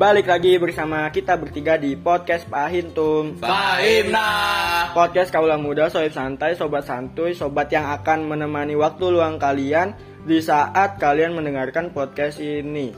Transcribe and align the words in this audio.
Balik 0.00 0.32
lagi 0.32 0.56
bersama 0.56 1.04
kita 1.12 1.36
bertiga 1.36 1.76
di 1.76 1.92
podcast 1.92 2.48
Pak 2.48 2.72
Hintum 2.72 3.36
Fahimna. 3.36 4.24
Podcast 4.96 5.28
Kaula 5.28 5.60
Muda, 5.60 5.92
sobat 5.92 6.16
santai, 6.16 6.56
sobat 6.56 6.88
santuy, 6.88 7.36
sobat 7.36 7.68
yang 7.68 7.84
akan 7.84 8.32
menemani 8.32 8.80
waktu 8.80 9.12
luang 9.12 9.36
kalian 9.36 9.92
Di 10.24 10.40
saat 10.40 10.96
kalian 10.96 11.36
mendengarkan 11.36 11.92
podcast 11.92 12.40
ini 12.40 12.96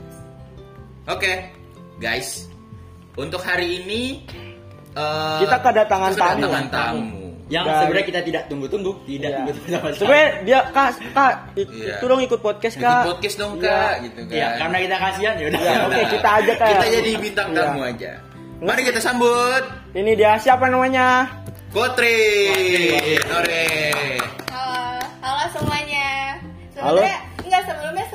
Oke, 1.03 1.51
guys. 1.99 2.47
Untuk 3.19 3.43
hari 3.43 3.83
ini 3.83 4.23
eh, 4.95 5.37
Kita 5.43 5.59
kedatangan 5.59 6.15
tamu. 6.15 6.39
kedatangan 6.39 6.67
tamu. 6.71 7.22
Yang 7.47 7.63
Dan- 7.63 7.75
sebenarnya 7.83 8.07
kita 8.07 8.21
tidak 8.23 8.43
tunggu-tunggu, 8.47 8.91
tidak 9.03 9.29
Iya. 9.29 9.35
tunggu-tunggu 9.37 9.69
sama 9.69 9.79
sekali. 9.85 9.97
Sebenernya 9.99 10.29
dia, 10.41 10.59
kak, 10.69 10.89
kak, 11.11 11.33
it- 11.53 11.71
Iya. 11.71 11.95
itu 11.95 12.05
dong 12.05 12.21
ikut 12.21 12.39
podcast 12.39 12.75
Ikut 12.75 12.85
kak 12.85 13.03
podcast 13.05 13.35
dong 13.37 13.53
Iya. 13.55 13.67
kak, 13.67 13.93
gitu 14.01 14.19
kan. 14.21 14.33
Ya, 14.33 14.47
karena 14.57 14.77
kita 14.79 14.95
kasihan 14.97 15.33
ya 15.35 15.45
udah. 15.47 15.59
Ya, 15.59 15.73
oke, 15.83 16.01
kita 16.09 16.29
aja, 16.33 16.51
Kak. 16.53 16.67
Kita 16.69 16.85
jadi 16.89 17.11
bintang 17.17 17.47
Iya. 17.49 17.59
tamu 17.61 17.81
aja. 17.83 18.11
Mari 18.59 18.81
kita 18.81 18.99
sambut 18.99 19.63
Ini 19.91 20.11
dia 20.13 20.31
siapa 20.37 20.65
namanya? 20.65 21.27
Kotri. 21.69 22.15
Sore. 23.19 23.67
Halo, 24.47 25.03
halo 25.19 25.43
semuanya. 25.51 26.07
Halo. 26.75 27.01
Sebenarnya 27.01 27.17
enggak 27.39 27.61
sebelumnya 27.65 28.05
sebenarnya 28.05 28.12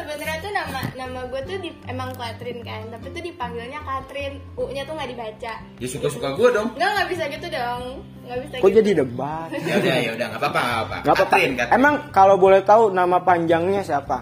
nama 0.69 0.81
nama 0.95 1.21
gue 1.33 1.41
tuh 1.49 1.57
di, 1.65 1.71
emang 1.89 2.13
Katrin 2.15 2.61
kan, 2.61 2.83
tapi 2.93 3.07
tuh 3.11 3.23
dipanggilnya 3.25 3.81
Katrin, 3.81 4.33
U-nya 4.61 4.85
tuh 4.85 4.95
nggak 4.95 5.11
dibaca. 5.17 5.53
Ya 5.81 5.89
suka-suka 5.89 6.29
gue 6.37 6.49
dong. 6.53 6.69
Enggak 6.77 6.91
nggak 6.93 7.09
bisa 7.09 7.25
gitu 7.33 7.47
dong, 7.49 7.83
nggak 8.29 8.39
bisa. 8.45 8.55
Kok 8.61 8.69
gitu. 8.69 8.77
jadi 8.85 8.91
debat? 9.01 9.49
Ya 9.57 9.75
udah, 9.81 9.97
ya 9.97 10.11
udah, 10.13 10.27
nggak 10.29 10.41
apa-apa, 10.41 10.61
nggak 10.61 10.77
apa-apa. 10.77 10.97
Gak 11.01 11.15
apa-apa. 11.17 11.33
Katrin, 11.33 11.53
Katrin. 11.57 11.77
Emang 11.81 11.95
kalau 12.13 12.37
boleh 12.37 12.61
tahu 12.61 12.83
nama 12.93 13.19
panjangnya 13.25 13.81
siapa? 13.81 14.17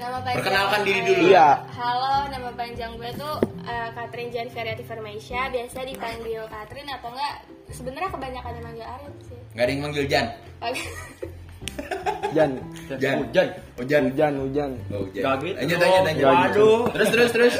Nama 0.00 0.18
panjang. 0.24 0.36
Perkenalkan 0.40 0.80
diri 0.88 1.00
dulu. 1.04 1.28
Iya. 1.28 1.48
Halo, 1.76 2.14
nama 2.32 2.50
panjang 2.56 2.90
gue 2.96 3.10
tuh 3.20 3.34
eh, 3.68 3.88
Katrin 3.92 4.28
Jan 4.32 4.48
Feriati 4.48 4.84
Firmaisya, 4.88 5.52
biasa 5.52 5.78
dipanggil 5.84 6.42
Katrin 6.48 6.88
atau 6.88 7.12
enggak? 7.12 7.34
Sebenarnya 7.70 8.10
kebanyakan 8.10 8.52
yang 8.56 8.64
manggil 8.64 8.86
Arin 8.88 9.12
sih. 9.28 9.38
Nggak 9.52 9.64
ada 9.68 9.70
yang 9.70 9.82
manggil 9.84 10.04
Jan. 10.08 10.26
Oke. 12.30 12.36
Jan. 12.36 12.50
Jan. 12.96 13.16
Hujan. 13.20 13.48
Oh, 13.74 13.84
Jan. 13.84 14.02
Hujan, 14.06 14.32
hujan. 14.38 14.70
Oh, 14.88 15.04
Jan. 15.10 15.22
Gak 15.22 15.34
gitu 15.40 15.56
Lanjut, 15.56 15.76
dong. 15.76 15.90
lanjut, 15.90 16.06
lanjut. 16.06 16.26
Waduh. 16.30 16.78
Terus, 16.94 17.08
terus, 17.10 17.30
terus. 17.32 17.54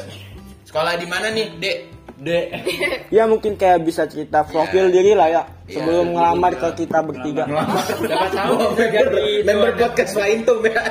Sekolah 0.64 0.94
di 0.94 1.06
mana 1.06 1.27
nih, 1.30 1.46
Dek? 1.58 1.78
Dek. 2.16 2.46
Ya 3.16 3.24
mungkin 3.24 3.56
kayak 3.56 3.82
bisa 3.82 4.04
cerita 4.04 4.44
profil 4.44 4.86
Iya. 4.86 4.92
diri 4.92 5.12
lah 5.12 5.28
ya 5.28 5.42
Iya, 5.66 5.72
sebelum 5.72 6.06
iya, 6.06 6.14
ngelamar 6.14 6.52
iya. 6.52 6.60
ke 6.60 6.68
kita 6.78 6.98
bertiga. 7.00 7.44
Siapa 8.00 8.27
tahu 8.30 8.54
jadi 8.77 9.24
member 9.42 9.72
podcast 9.74 10.14
lain 10.14 10.38
tuh, 10.44 10.58
ya. 10.62 10.82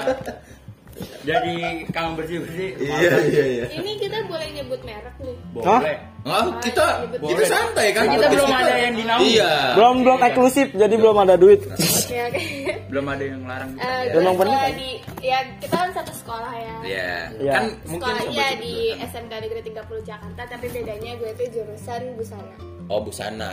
jadi 1.22 1.54
kang 1.92 2.16
bersih-bersih. 2.16 2.70
Iya, 2.76 3.12
iya, 3.24 3.44
iya. 3.46 3.66
Ini 3.72 3.92
kita 3.96 4.18
boleh 4.26 4.48
nyebut 4.52 4.82
merek 4.84 5.16
nih. 5.22 5.36
Boleh. 5.54 5.96
Oh, 6.20 6.52
kita 6.60 6.86
Boleh. 7.16 7.32
kita 7.32 7.44
santai 7.48 7.88
kan? 7.96 8.04
Kita 8.10 8.28
belum 8.28 8.50
ada 8.50 8.76
yang 8.76 8.94
dinaungi. 8.94 9.30
Iya. 9.38 9.52
Belum 9.78 9.96
belum 10.04 10.20
eksklusif 10.20 10.68
jadi 10.74 10.96
belum 10.96 11.16
ada 11.20 11.36
duit. 11.36 11.62
Ya, 12.10 12.28
oke. 12.28 12.44
Belum 12.90 13.06
ada 13.06 13.22
yang 13.24 13.44
larang 13.46 13.72
kita. 13.78 13.86
Emang 14.10 14.34
gue 14.34 14.42
bener 14.42 14.50
sekolah 14.50 14.66
kan? 14.66 14.74
di 14.74 14.90
ya 15.22 15.40
kita 15.62 15.76
kan 15.78 15.90
satu 15.94 16.14
sekolah 16.18 16.54
ya. 16.58 16.76
Iya. 16.82 17.12
Iya. 17.38 17.54
Kan 17.54 17.66
mungkin 17.86 18.14
Sekolahnya 18.18 18.48
di 18.58 18.74
kan. 18.92 19.08
SMK 19.14 19.34
Negeri 19.46 19.62
30 19.64 20.10
Jakarta 20.10 20.42
tapi 20.50 20.66
bedanya 20.68 21.12
gue 21.16 21.32
tuh 21.38 21.48
jurusan 21.54 22.02
busana. 22.18 22.56
Oh, 22.90 23.00
busana. 23.00 23.50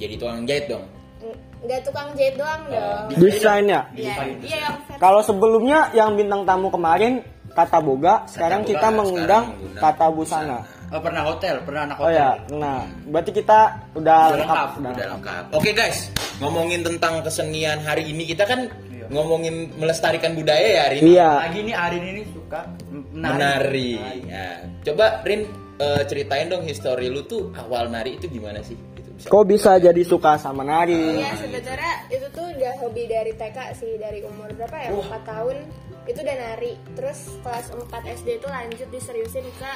Jadi 0.00 0.14
tukang 0.16 0.48
jahit 0.48 0.64
dong. 0.66 0.84
Eng- 1.20 1.38
Nggak 1.58 1.80
tukang 1.84 2.08
jahit 2.14 2.34
doang 2.38 2.62
dong. 2.70 3.04
Desain 3.18 3.64
ya. 3.66 3.82
Iya, 3.92 4.14
iya 4.40 4.68
Kalau 4.96 5.20
sebelumnya 5.20 5.90
yang 5.92 6.14
bintang 6.14 6.46
tamu 6.46 6.70
kemarin 6.70 7.20
kata 7.52 7.82
boga, 7.82 8.22
sekarang 8.24 8.62
Boga, 8.62 8.70
kita 8.70 8.78
sekarang 8.80 8.96
mengundang 8.96 9.44
mengundang 9.52 9.82
kata 9.82 10.06
busana. 10.14 10.58
Oh, 10.88 11.00
pernah 11.00 11.20
hotel, 11.22 11.60
pernah 11.62 11.82
anak 11.84 11.96
Oh 11.96 12.08
hotel. 12.08 12.16
ya, 12.16 12.30
nah 12.50 12.80
berarti 13.04 13.30
kita 13.30 13.58
udah 13.92 13.92
Udah 13.92 14.18
lengkap. 14.32 14.40
lengkap, 14.40 14.68
udah 14.72 14.90
Udah 14.90 15.06
lengkap. 15.12 15.42
lengkap. 15.44 15.56
Oke 15.56 15.70
guys, 15.72 15.98
ngomongin 16.38 16.80
tentang 16.80 17.20
kesenian 17.20 17.78
hari 17.80 18.08
ini 18.08 18.24
kita 18.24 18.42
kan 18.42 18.72
Iya. 18.88 19.04
ngomongin 19.10 19.54
melestarikan 19.74 20.32
budaya 20.32 20.64
ya 20.66 20.82
hari 20.82 20.96
ini. 20.98 21.12
Iya. 21.12 21.30
Lagi 21.42 21.58
nih 21.62 21.76
Arin 21.76 22.04
ini 22.06 22.22
suka 22.26 22.60
menari. 23.10 23.36
Menari. 23.36 23.90
Ya. 24.24 24.48
Coba 24.82 25.20
Rin 25.22 25.40
eh, 25.76 26.02
ceritain 26.04 26.46
dong 26.46 26.64
histori 26.64 27.06
lu 27.06 27.22
tuh 27.22 27.52
awal 27.54 27.86
nari 27.86 28.16
itu 28.16 28.24
gimana 28.26 28.58
sih? 28.60 28.74
Bisa. 29.18 29.34
Kok 29.34 29.44
bisa 29.50 29.70
jadi 29.82 30.02
suka 30.06 30.38
sama 30.38 30.62
nari? 30.62 31.18
Iya 31.18 31.34
sebenarnya 31.34 31.94
itu 32.06 32.26
tuh 32.30 32.46
udah 32.54 32.72
hobi 32.78 33.10
dari 33.10 33.34
TK 33.34 33.58
sih 33.74 33.98
dari 33.98 34.22
umur 34.22 34.46
berapa 34.54 34.78
ya? 34.78 34.94
4 34.94 35.26
tahun 35.26 35.56
itu 36.06 36.18
udah 36.22 36.36
nari. 36.38 36.72
Terus 36.94 37.18
kelas 37.42 37.66
4 37.74 38.14
SD 38.14 38.28
itu 38.38 38.46
lanjut 38.46 38.88
diseriusin 38.94 39.46
ke 39.58 39.72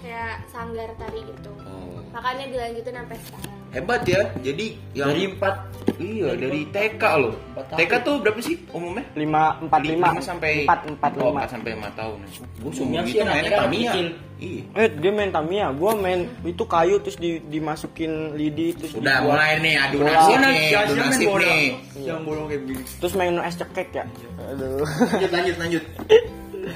kayak 0.00 0.48
sanggar 0.48 0.88
tari 0.96 1.20
gitu. 1.28 1.52
Oh, 1.68 2.00
Makanya 2.16 2.48
dilanjutin 2.48 2.96
sampai 2.96 3.18
sekarang. 3.20 3.55
Hebat 3.70 4.02
ya. 4.02 4.22
Jadi 4.38 4.66
yang 4.92 5.10
Dari 5.10 5.22
empat 5.28 5.54
iya 5.96 6.30
dari 6.32 6.60
TK 6.68 7.02
loh. 7.16 7.34
TK 7.72 7.92
tuh 8.02 8.14
berapa 8.18 8.36
sih 8.38 8.58
umumnya? 8.68 9.04
lima 9.14 9.56
empat 9.58 9.80
lima 9.82 10.06
Lima 10.10 10.20
sampai 10.20 10.52
empat 10.62 10.80
empat 10.86 11.10
Oh, 11.14 11.30
lima. 11.30 11.38
empat 11.38 11.50
sampai 11.50 11.70
lima 11.72 11.90
tahun. 11.92 12.18
Gue 12.58 12.72
sumur 12.72 13.02
sih 13.02 13.16
gitu 13.16 13.50
Tamiya. 13.50 13.90
kecil. 13.90 14.08
Iya. 14.36 14.62
Eh 14.76 14.88
dia 14.92 15.10
main 15.10 15.32
Tamiya, 15.32 15.72
gua 15.72 15.96
main 15.96 16.28
itu 16.42 16.60
kayu 16.62 17.00
terus 17.00 17.16
di, 17.16 17.40
dimasukin 17.42 18.36
lidi 18.36 18.76
terus 18.76 18.92
Udah 18.92 19.18
dibuat- 19.18 19.32
mulai 19.32 19.52
nih 19.58 19.74
adu 19.78 19.96
nasib 19.98 20.12
Oh, 20.12 20.36
nih, 20.36 20.36
nanti 20.36 20.66
adu 20.76 20.92
main 20.92 21.08
nasib 21.08 21.26
bola. 21.26 21.40
nih. 21.42 21.66
Yang 21.98 22.20
bolong 22.20 22.46
kayak 22.46 22.60
begini. 22.62 22.82
terus 23.00 23.14
main 23.14 23.34
es 23.40 23.56
cekek 23.56 23.88
ya. 23.90 24.04
Aduh. 24.46 24.84
Lanjut 24.84 25.30
lanjut 25.32 25.56
lanjut. 25.56 25.82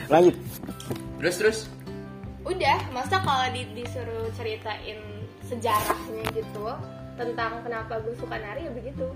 Lanjut. 0.09 0.37
Terus 1.19 1.34
terus. 1.37 1.59
Udah, 2.41 2.79
masa 2.91 3.21
kalau 3.21 3.47
di- 3.53 3.69
disuruh 3.75 4.33
ceritain 4.33 4.97
sejarahnya 5.50 6.25
gitu 6.33 6.66
tentang 7.15 7.61
kenapa 7.61 7.99
gue 7.99 8.15
suka 8.15 8.37
nari 8.37 8.62
ya 8.62 8.72
begitu. 8.72 9.06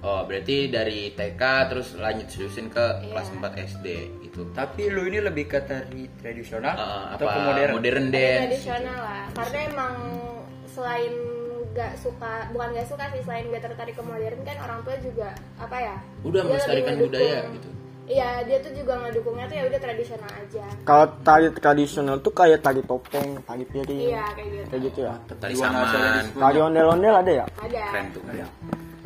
Oh, 0.00 0.20
berarti 0.22 0.68
dari 0.68 1.10
TK 1.10 1.40
terus 1.66 1.96
lanjut 1.96 2.28
seriusin 2.28 2.68
ke 2.68 2.76
Iya. 3.00 3.08
kelas 3.10 3.28
4 3.32 3.52
SD 3.56 3.86
itu. 4.22 4.42
Tapi 4.52 4.82
lu 4.86 5.04
ini 5.04 5.18
lebih 5.18 5.44
ke 5.46 5.58
tari 5.60 6.06
tradisional 6.14 6.72
Eh, 6.72 7.04
atau 7.10 7.24
apa 7.24 7.34
ke 7.34 7.40
modern? 7.42 7.70
modern 7.74 8.06
dance. 8.08 8.40
tradisional 8.46 8.98
lah 9.00 9.24
karena 9.34 9.58
emang 9.66 9.94
selain 10.66 11.12
gak 11.72 11.92
suka 11.96 12.32
bukan 12.50 12.68
gak 12.70 12.86
suka 12.86 13.04
sih 13.10 13.20
selain 13.20 13.48
gak 13.48 13.64
tertarik 13.64 13.94
ke 13.94 14.02
modern 14.02 14.38
kan 14.42 14.56
orang 14.60 14.80
tua 14.82 14.94
juga 15.00 15.28
apa 15.56 15.76
ya 15.76 15.96
Udah 16.22 16.42
melestarikan 16.44 16.94
budaya 17.00 17.40
gitu. 17.50 17.68
Iya 18.06 18.42
dia 18.42 18.58
tuh 18.58 18.72
juga 18.72 18.94
ngedukungnya 18.98 19.46
tuh 19.46 19.56
ya 19.56 19.64
udah 19.64 19.80
tradisional 19.80 20.30
aja 20.30 20.64
Kalau 20.82 21.04
tari 21.20 21.46
tradisional 21.50 22.16
tuh 22.18 22.30
kayak 22.30 22.60
tari 22.60 22.80
topeng, 22.80 23.40
tari 23.40 23.64
piring. 23.64 24.00
iya 24.04 24.24
kayak 24.30 24.48
gitu 24.50 24.64
Kayak 24.68 24.82
gitu 24.84 24.98
ya. 25.02 25.14
Tari 25.34 25.54
saman. 25.54 26.24
Tari 26.30 26.58
ondel-ondel 26.58 27.14
ada 27.16 27.32
ya? 27.34 27.46
ada 27.56 27.82
Keren 27.88 28.06
tuh. 28.10 28.22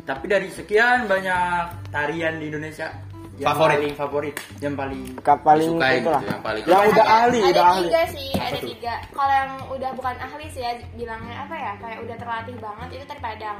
Tapi 0.01 0.25
dari 0.25 0.47
sekian 0.49 1.05
banyak 1.05 1.39
tarian 1.87 2.37
di 2.37 2.49
Indonesia 2.49 2.89
yang 3.37 3.55
Favorit. 3.55 3.77
paling 3.77 3.95
favorit, 3.95 4.35
yang 4.59 4.75
paling 4.75 5.01
Kap 5.21 5.39
paling 5.39 5.69
Disukain 5.71 5.95
itu 5.95 6.09
lah. 6.09 6.19
gitu, 6.19 6.27
yang 6.27 6.41
paling- 6.43 6.65
Yang 6.65 6.83
udah 6.83 6.91
ada, 6.99 7.15
ahli, 7.15 7.39
ada 7.39 7.47
udah 7.47 7.63
ahli. 7.63 7.81
tiga 7.81 8.01
sih 8.09 8.29
ada 8.35 8.59
tiga 8.59 8.93
kalau 9.09 9.31
yang 9.31 9.51
udah 9.69 9.91
bukan 9.95 10.15
ahli 10.19 10.45
sih 10.49 10.59
ya 10.59 10.71
bilangnya 10.91 11.35
apa 11.39 11.55
ya 11.55 11.71
kayak 11.79 11.97
udah 12.03 12.15
terlatih 12.19 12.55
banget 12.57 12.87
itu 12.91 13.03
tari 13.05 13.21
padang 13.23 13.59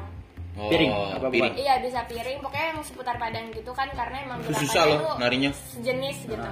Oh, 0.60 0.68
Piring, 0.68 0.92
apa 0.92 1.28
piring. 1.32 1.56
iya 1.56 1.80
bisa 1.80 2.04
piring. 2.04 2.44
Pokoknya 2.44 2.76
yang 2.76 2.84
seputar 2.84 3.16
padang 3.16 3.48
gitu 3.50 3.72
kan 3.72 3.88
karena 3.90 4.18
emang 4.22 4.44
Itu 4.44 4.60
susah 4.60 4.84
loh 4.86 5.16
narinya. 5.16 5.56
sejenis 5.72 6.28
gitu. 6.28 6.50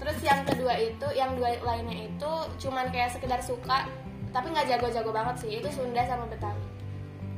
Terus 0.00 0.16
yang 0.24 0.40
kedua 0.48 0.74
itu 0.74 1.06
yang 1.12 1.36
dua 1.36 1.52
lainnya 1.60 2.08
itu 2.08 2.32
cuman 2.58 2.88
kayak 2.88 3.12
sekedar 3.12 3.36
suka 3.38 3.84
tapi 4.32 4.46
nggak 4.48 4.64
jago-jago 4.66 5.12
banget 5.12 5.36
sih. 5.38 5.60
Itu 5.60 5.68
Sunda 5.68 6.00
sama 6.02 6.24
Betawi 6.24 6.56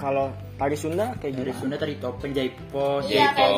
Kalau 0.03 0.35
tari 0.59 0.75
Sunda 0.75 1.15
kayak 1.23 1.31
gimana? 1.39 1.55
Sunda 1.55 1.77
tari 1.79 1.95
topeng 2.03 2.35
jaipong, 2.35 3.07
Iya, 3.07 3.31
Jaipong. 3.31 3.55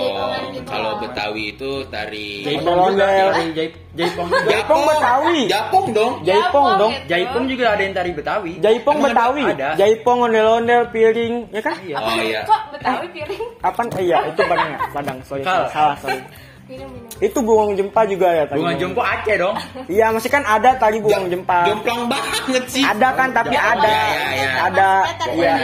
gitu. 0.53 0.69
Kalau 0.69 1.01
Betawi 1.01 1.57
itu 1.57 1.71
tari 1.89 2.45
jaipong 2.45 2.77
juga 2.93 3.07
tari 3.33 3.45
jaip, 3.57 3.73
jaipong. 3.97 4.29
Jaipong 4.45 4.83
Betawi. 4.85 5.41
Japong 5.49 5.87
dong. 5.97 6.13
Jaipong 6.21 6.67
dong. 6.77 6.93
gitu. 6.93 7.09
Jaipong 7.09 7.45
juga 7.49 7.65
ada 7.73 7.81
yang 7.81 7.95
tari 7.97 8.11
Betawi. 8.13 8.53
Jaipong 8.61 8.97
Betawi. 9.01 9.43
Ada. 9.57 9.69
Jaipong 9.81 10.19
ondel-ondel 10.21 10.83
piring, 10.93 11.35
ya 11.49 11.61
kan? 11.65 11.77
Iya. 11.81 11.97
Oh 11.97 12.17
iya. 12.21 12.41
kok 12.45 12.61
Betawi 12.77 13.07
piring 13.09 13.45
Kapan? 13.65 13.87
Eh, 13.97 14.03
iya, 14.05 14.17
itu 14.29 14.41
Padang 14.45 14.69
ya? 14.69 14.79
Padang, 14.93 15.19
sorry. 15.25 15.43
Salah. 15.49 15.69
Salah, 15.73 15.97
sorry. 15.97 16.21
minum 16.69 16.94
Itu 17.17 17.39
bunga 17.41 17.73
jempa 17.73 18.03
juga 18.05 18.27
ya 18.29 18.45
tadi. 18.45 18.59
Bunga 18.59 18.75
jompo 18.75 19.01
Aceh 19.01 19.37
dong. 19.37 19.55
Iya, 19.87 20.07
masih 20.11 20.27
kan 20.29 20.43
ada 20.43 20.75
tadi 20.75 20.99
bunga 20.99 21.23
jempa. 21.25 21.59
Jomplang 21.65 22.03
banget 22.07 22.65
sih. 22.67 22.83
Ada 22.83 23.09
kan 23.13 23.29
tapi 23.31 23.55
Iya, 23.55 23.63
ada. 23.71 23.87
iya, 23.87 24.27
iya. 24.35 24.51
Ada. 24.65 24.89
Maksudnya 24.91 25.15
tari 25.17 25.35
Iya. 25.35 25.55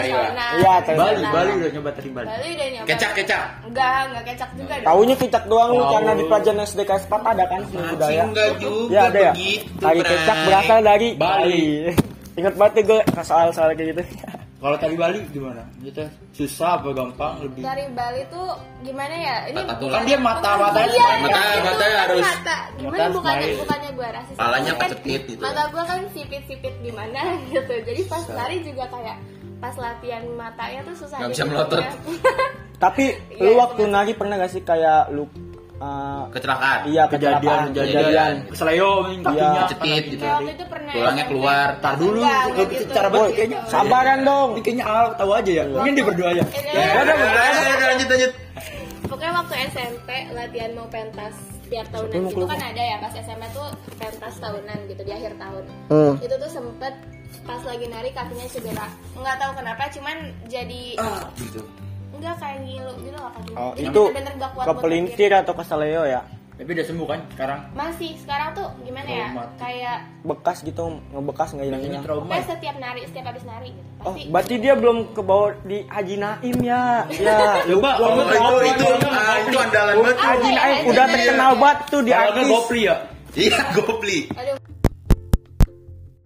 Iya, 0.56 0.74
tari 0.80 0.96
Bali. 0.96 1.22
Bali 1.26 1.50
udah 1.52 1.70
nyoba 1.70 1.90
tari 1.90 2.08
Bali. 2.08 2.28
Bali 2.28 2.48
udah 2.50 2.68
nyoba 2.70 2.86
Kecak 2.86 3.10
kecak. 3.14 3.44
enggak 3.62 3.98
enggak 4.06 4.24
kecak 4.26 4.50
juga 4.52 4.74
dong 4.74 4.86
Taunya 4.86 5.14
kicak 5.16 5.44
doang 5.46 5.70
lu 5.70 5.80
Oh. 5.80 5.90
karena 5.92 6.12
di 6.12 6.24
pelajaran 6.24 6.60
SD 6.62 6.80
kelas 6.82 7.04
4 7.04 7.22
ada 7.26 7.44
kan 7.44 7.60
seni 7.66 7.82
budaya. 7.88 8.22
enggak 8.24 8.48
juga 8.56 8.90
Ya 8.90 9.00
ada 9.06 9.20
ya. 9.20 9.32
Tari 9.76 10.00
kecak 10.00 10.38
berasal 10.44 10.78
dari 10.80 11.08
Bali. 11.14 11.66
Ingat 12.38 12.54
banget 12.54 12.86
gue 12.86 13.00
soal-soal 13.20 13.74
kayak 13.74 13.88
gitu. 13.92 14.02
Kalau 14.60 14.76
tari 14.76 14.92
Bali 14.92 15.24
gimana? 15.28 15.64
Gitu 15.80 16.04
susah 16.30 16.76
apa 16.76 16.92
gampang 16.92 17.40
lebih? 17.40 17.64
Dari 17.64 17.88
Bali 17.90 18.22
tuh 18.28 18.44
gimana 18.80 19.14
ya? 19.14 19.36
Ini 19.48 19.56
Patah 19.58 19.76
tulang. 19.78 19.94
Kan 19.96 20.02
dia 20.04 20.18
mata-mata 20.20 20.78
Iya, 20.78 20.86
smile. 20.86 21.20
Mata- 21.24 21.40
iya, 21.40 21.60
mata 21.60 21.80
itu 21.82 21.96
harus- 21.96 22.20
mata. 22.22 22.56
Gimana 22.70 22.92
mata 22.92 23.08
bukannya 23.10 23.40
smile. 23.40 23.58
bukannya 23.58 23.90
gue 23.90 24.08
rasis. 24.10 24.36
Palanya 24.36 24.72
kan 24.72 24.88
kecepit 24.90 25.22
gitu. 25.26 25.40
Mata 25.40 25.62
gue 25.66 25.82
kan 25.82 26.00
sipit-sipit 26.12 26.74
gimana 26.80 27.20
gitu. 27.50 27.74
Jadi 27.80 28.00
pas 28.04 28.24
lari 28.28 28.56
juga 28.60 28.84
kayak 28.86 29.16
pas 29.58 29.74
latihan 29.74 30.24
matanya 30.30 30.80
tuh 30.84 30.94
susah. 30.98 31.18
Gitu 31.18 31.30
bisa 31.30 31.44
melotot. 31.46 31.80
ya. 31.80 31.92
Tapi 32.84 33.04
Iya, 33.30 33.40
lu 33.40 33.50
waktu 33.56 33.82
nari 33.86 34.12
pernah 34.12 34.36
gak 34.36 34.50
sih 34.50 34.62
kayak 34.62 35.08
lu 35.10 35.24
uh, 35.80 36.22
Kecelakaan. 36.30 36.78
iya 36.86 37.02
Kejadian, 37.06 37.40
kejadian 37.40 37.60
kejadian. 37.66 38.04
kejadian. 38.06 38.34
Kesleo 38.48 38.90
kakinya. 39.18 39.50
Iya. 39.50 39.62
Cetit 39.66 40.02
gitu. 40.06 40.24
Tulangnya 40.24 40.54
SMP. 41.24 41.30
keluar. 41.30 41.66
Tar 41.80 41.94
dulu, 41.96 42.20
gitu. 42.68 42.84
cara 42.90 43.08
Boy, 43.08 43.28
kayaknya. 43.32 43.58
sabaran 43.66 44.18
dong. 44.22 44.48
Ini 44.54 44.62
kayaknya 44.62 44.84
Al 44.84 45.06
tahu 45.14 45.30
aja 45.32 45.50
ya. 45.50 45.64
Mungkin 45.66 45.92
dia 45.92 46.04
berdua 46.04 46.28
aja. 46.30 46.42
Eh, 46.46 46.62
Ya, 46.70 46.82
eh, 46.86 47.02
udah, 47.02 47.16
lanjut 47.90 48.08
lanjut. 48.08 48.32
Pokoknya 49.02 49.32
waktu 49.34 49.54
SMP 49.68 50.08
latihan 50.30 50.70
mau 50.72 50.86
pentas 50.86 51.34
tiap 51.66 51.86
tahunan 51.90 52.26
itu 52.28 52.46
kan 52.46 52.60
ada 52.60 52.82
ya 52.82 52.96
pas 52.98 53.14
SMP 53.14 53.42
tuh 53.50 53.68
pentas 53.94 54.34
tahunan 54.38 54.78
gitu 54.86 55.02
di 55.02 55.12
akhir 55.12 55.34
tahun. 55.34 55.64
Hmm. 55.86 56.14
Itu 56.18 56.34
tuh 56.36 56.50
sempet 56.50 56.94
pas 57.42 57.62
lagi 57.62 57.86
nari 57.86 58.10
kakinya 58.10 58.46
cedera. 58.46 58.86
Nggak 59.14 59.36
tahu 59.38 59.52
kenapa 59.54 59.82
cuman 59.88 60.16
jadi 60.46 60.82
Gitu. 61.36 61.62
Enggak 62.20 62.36
kayak 62.36 62.58
ngilu 62.60 62.92
gitu 63.00 63.16
loh. 63.16 63.30
Oh, 63.56 63.72
Jadi 63.72 63.88
itu 63.88 64.02
bener-bener 64.04 64.32
nggak 64.36 64.50
kuat 64.52 64.62
buat 64.62 64.76
kepelintir 64.76 65.30
atau 65.32 65.52
keseleo 65.54 66.04
ya? 66.04 66.22
Tapi 66.60 66.76
udah 66.76 66.84
sembuh 66.84 67.06
kan 67.08 67.20
sekarang? 67.32 67.60
Masih 67.72 68.10
sekarang 68.20 68.48
tuh 68.52 68.68
gimana 68.84 69.08
ya? 69.08 69.26
Kayak 69.56 69.96
Bekas 70.20 70.60
gitu, 70.60 70.84
ngebekas 71.08 71.48
nggak 71.56 71.66
hilang-hilang. 71.66 72.02
trauma. 72.04 72.20
pokoknya 72.22 72.44
setiap 72.46 72.76
nari, 72.76 73.00
setiap 73.08 73.24
habis 73.26 73.44
nari 73.48 73.68
gitu. 73.72 73.88
Oh, 73.98 74.12
Pasti 74.12 74.28
berarti 74.28 74.54
dia 74.60 74.74
belum 74.76 74.96
ke 75.10 75.22
bawah 75.24 75.56
di 75.64 75.88
Haji 75.88 76.16
Naim 76.20 76.56
ya? 76.60 76.84
Ya, 77.16 77.64
Coba, 77.64 77.90
lu- 77.96 78.04
Oh, 78.04 78.12
lu- 78.52 78.60
itu 78.60 78.84
itu 78.84 79.08
ah, 79.08 79.36
itu 79.40 79.56
andalan 79.56 79.94
banget. 79.98 80.16
Haji 80.20 80.44
ya, 80.44 80.52
Naim 80.52 80.60
Haji 80.76 80.88
udah 80.92 81.04
terkenal 81.08 81.52
banget 81.56 81.78
tuh 81.88 82.00
di 82.04 82.12
artis. 82.12 82.44
Gopli 82.46 82.80
ya. 82.84 82.96
Iya, 83.30 83.58
gopli. 83.72 84.18
aduh 84.28 84.59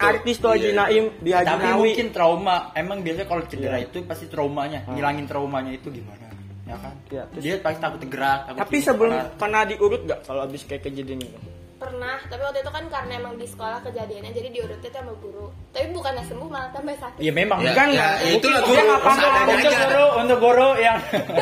Artis 0.07 0.37
tuh 0.37 0.51
Haji 0.51 0.69
Iya. 0.69 0.79
Naim 0.79 1.05
di 1.19 1.31
Haji 1.31 1.47
Tapi 1.47 1.65
Nawi. 1.65 1.79
mungkin 1.81 2.07
trauma. 2.11 2.57
Emang 2.73 2.99
biasanya 3.01 3.27
kalau 3.27 3.43
cedera 3.45 3.77
Iya. 3.77 3.87
itu 3.87 3.99
pasti 4.03 4.27
traumanya, 4.27 4.81
ngilangin 4.87 5.25
traumanya 5.25 5.71
itu 5.71 5.89
gimana? 5.89 6.27
Ya 6.65 6.77
kan? 6.77 6.95
Iya, 7.07 7.23
terus- 7.29 7.43
Dia 7.43 7.55
pasti 7.59 7.79
takut 7.79 8.01
gerak. 8.05 8.39
takut 8.47 8.59
Tapi 8.59 8.75
hidup, 8.75 8.87
sebelum 8.87 9.13
karena- 9.15 9.33
pernah 9.37 9.63
diurut 9.65 10.01
gak 10.03 10.21
kalau 10.23 10.41
habis 10.43 10.63
kayak 10.63 10.83
kejadian 10.83 11.21
itu? 11.23 11.39
pernah 11.75 12.17
tapi 12.25 12.41
waktu 12.41 12.65
itu 12.65 12.73
kan 12.73 12.85
karena 12.89 13.13
emang 13.15 13.37
di 13.37 13.45
sekolah 13.45 13.77
kejadiannya 13.83 14.33
jadi 14.33 14.49
diurutin 14.49 14.89
sama 14.89 15.13
guru 15.21 15.53
tapi 15.69 15.93
bukannya 15.93 16.25
sembuh 16.25 16.49
malah 16.49 16.73
tambah 16.73 16.97
sakit 16.97 17.21
Ya 17.21 17.29
memang 17.29 17.61
Ya, 17.61 17.77
Kan 17.77 17.93
ya, 17.93 18.09
nggak- 18.09 18.17
itu 18.17 18.33
mungkin 18.33 18.49
lah 18.49 18.63
dia 18.63 18.73
guru. 18.81 18.95
paham 18.97 19.19
Seadanya 19.19 19.45
untuk 19.45 19.77
guru, 19.85 20.07
untuk 20.17 20.39
guru 20.41 20.69
yang 20.79 20.97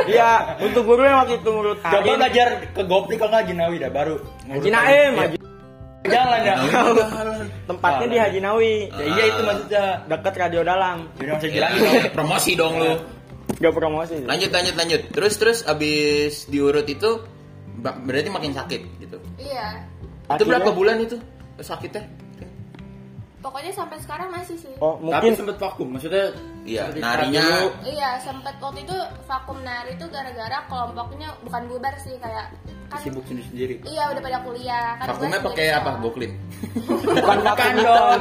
Iya, 0.05 0.31
untuk 0.59 0.83
guru 0.83 1.03
yang 1.05 1.17
waktu 1.17 1.35
itu 1.37 1.47
ngurut 1.49 1.79
coba 1.79 2.11
belajar 2.17 2.49
ke 2.69 2.83
Gopli 2.83 3.15
kalau 3.15 3.31
nggak 3.31 3.45
Jinawi 3.47 3.77
dah 3.79 3.91
baru. 3.93 4.17
Haji 4.45 4.69
Naim, 4.69 5.13
Haji 5.15 5.37
Jalan 6.03 6.41
ya. 6.43 6.55
tempatnya 7.71 8.07
di 8.11 8.19
Haji 8.19 8.41
Nawi. 8.43 8.75
Ya, 8.91 9.05
iya 9.07 9.25
itu 9.31 9.41
maksudnya. 9.47 9.85
Deket 10.11 10.35
radio 10.35 10.61
dalam. 10.67 10.97
Jadi 11.19 11.31
masih 11.31 11.49
dong. 11.55 12.03
Promosi 12.17 12.51
dong 12.59 12.75
lu. 12.83 12.93
Gak 13.63 13.75
promosi. 13.75 14.19
sih. 14.19 14.27
Lanjut 14.27 14.51
lanjut 14.51 14.75
lanjut. 14.75 15.01
Terus 15.15 15.35
terus 15.39 15.59
abis 15.63 16.51
diurut 16.51 16.87
itu 16.91 17.23
berarti 17.83 18.29
makin 18.31 18.53
sakit 18.55 18.81
gitu. 19.03 19.19
iya 19.43 19.87
Itu 20.31 20.47
berapa 20.47 20.71
bulan 20.71 21.03
itu 21.03 21.19
sakitnya? 21.59 22.22
Pokoknya 23.43 23.73
sampai 23.75 23.99
sekarang 23.99 24.31
masih 24.31 24.55
sih 24.57 24.71
Oh, 24.79 24.95
Tapi 24.97 25.05
mungkin 25.05 25.33
sempet 25.35 25.57
vakum, 25.59 25.89
maksudnya 25.91 26.31
Iya, 26.63 26.95
narinya 26.95 27.43
dulu, 27.43 27.69
Iya, 27.85 28.11
sempet 28.19 28.55
waktu 28.57 28.81
itu 28.81 28.97
vakum 29.27 29.59
nari 29.61 29.93
itu 29.93 30.07
gara-gara 30.07 30.59
kelompoknya 30.65 31.29
bukan 31.43 31.63
bubar 31.67 31.95
sih 31.99 32.15
kayak 32.17 32.55
kan 32.87 33.01
sibuk 33.01 33.25
sendiri 33.25 33.49
sendiri. 33.49 33.75
iya 33.89 34.05
udah 34.07 34.21
pada 34.21 34.39
kuliah 34.45 34.87
kan 34.97 35.07
vakumnya 35.11 35.41
pakai 35.41 35.67
apa? 35.73 35.91
Goklin. 35.99 36.33
bukan 36.93 37.37
Bukan 37.41 37.73
dong, 37.81 38.21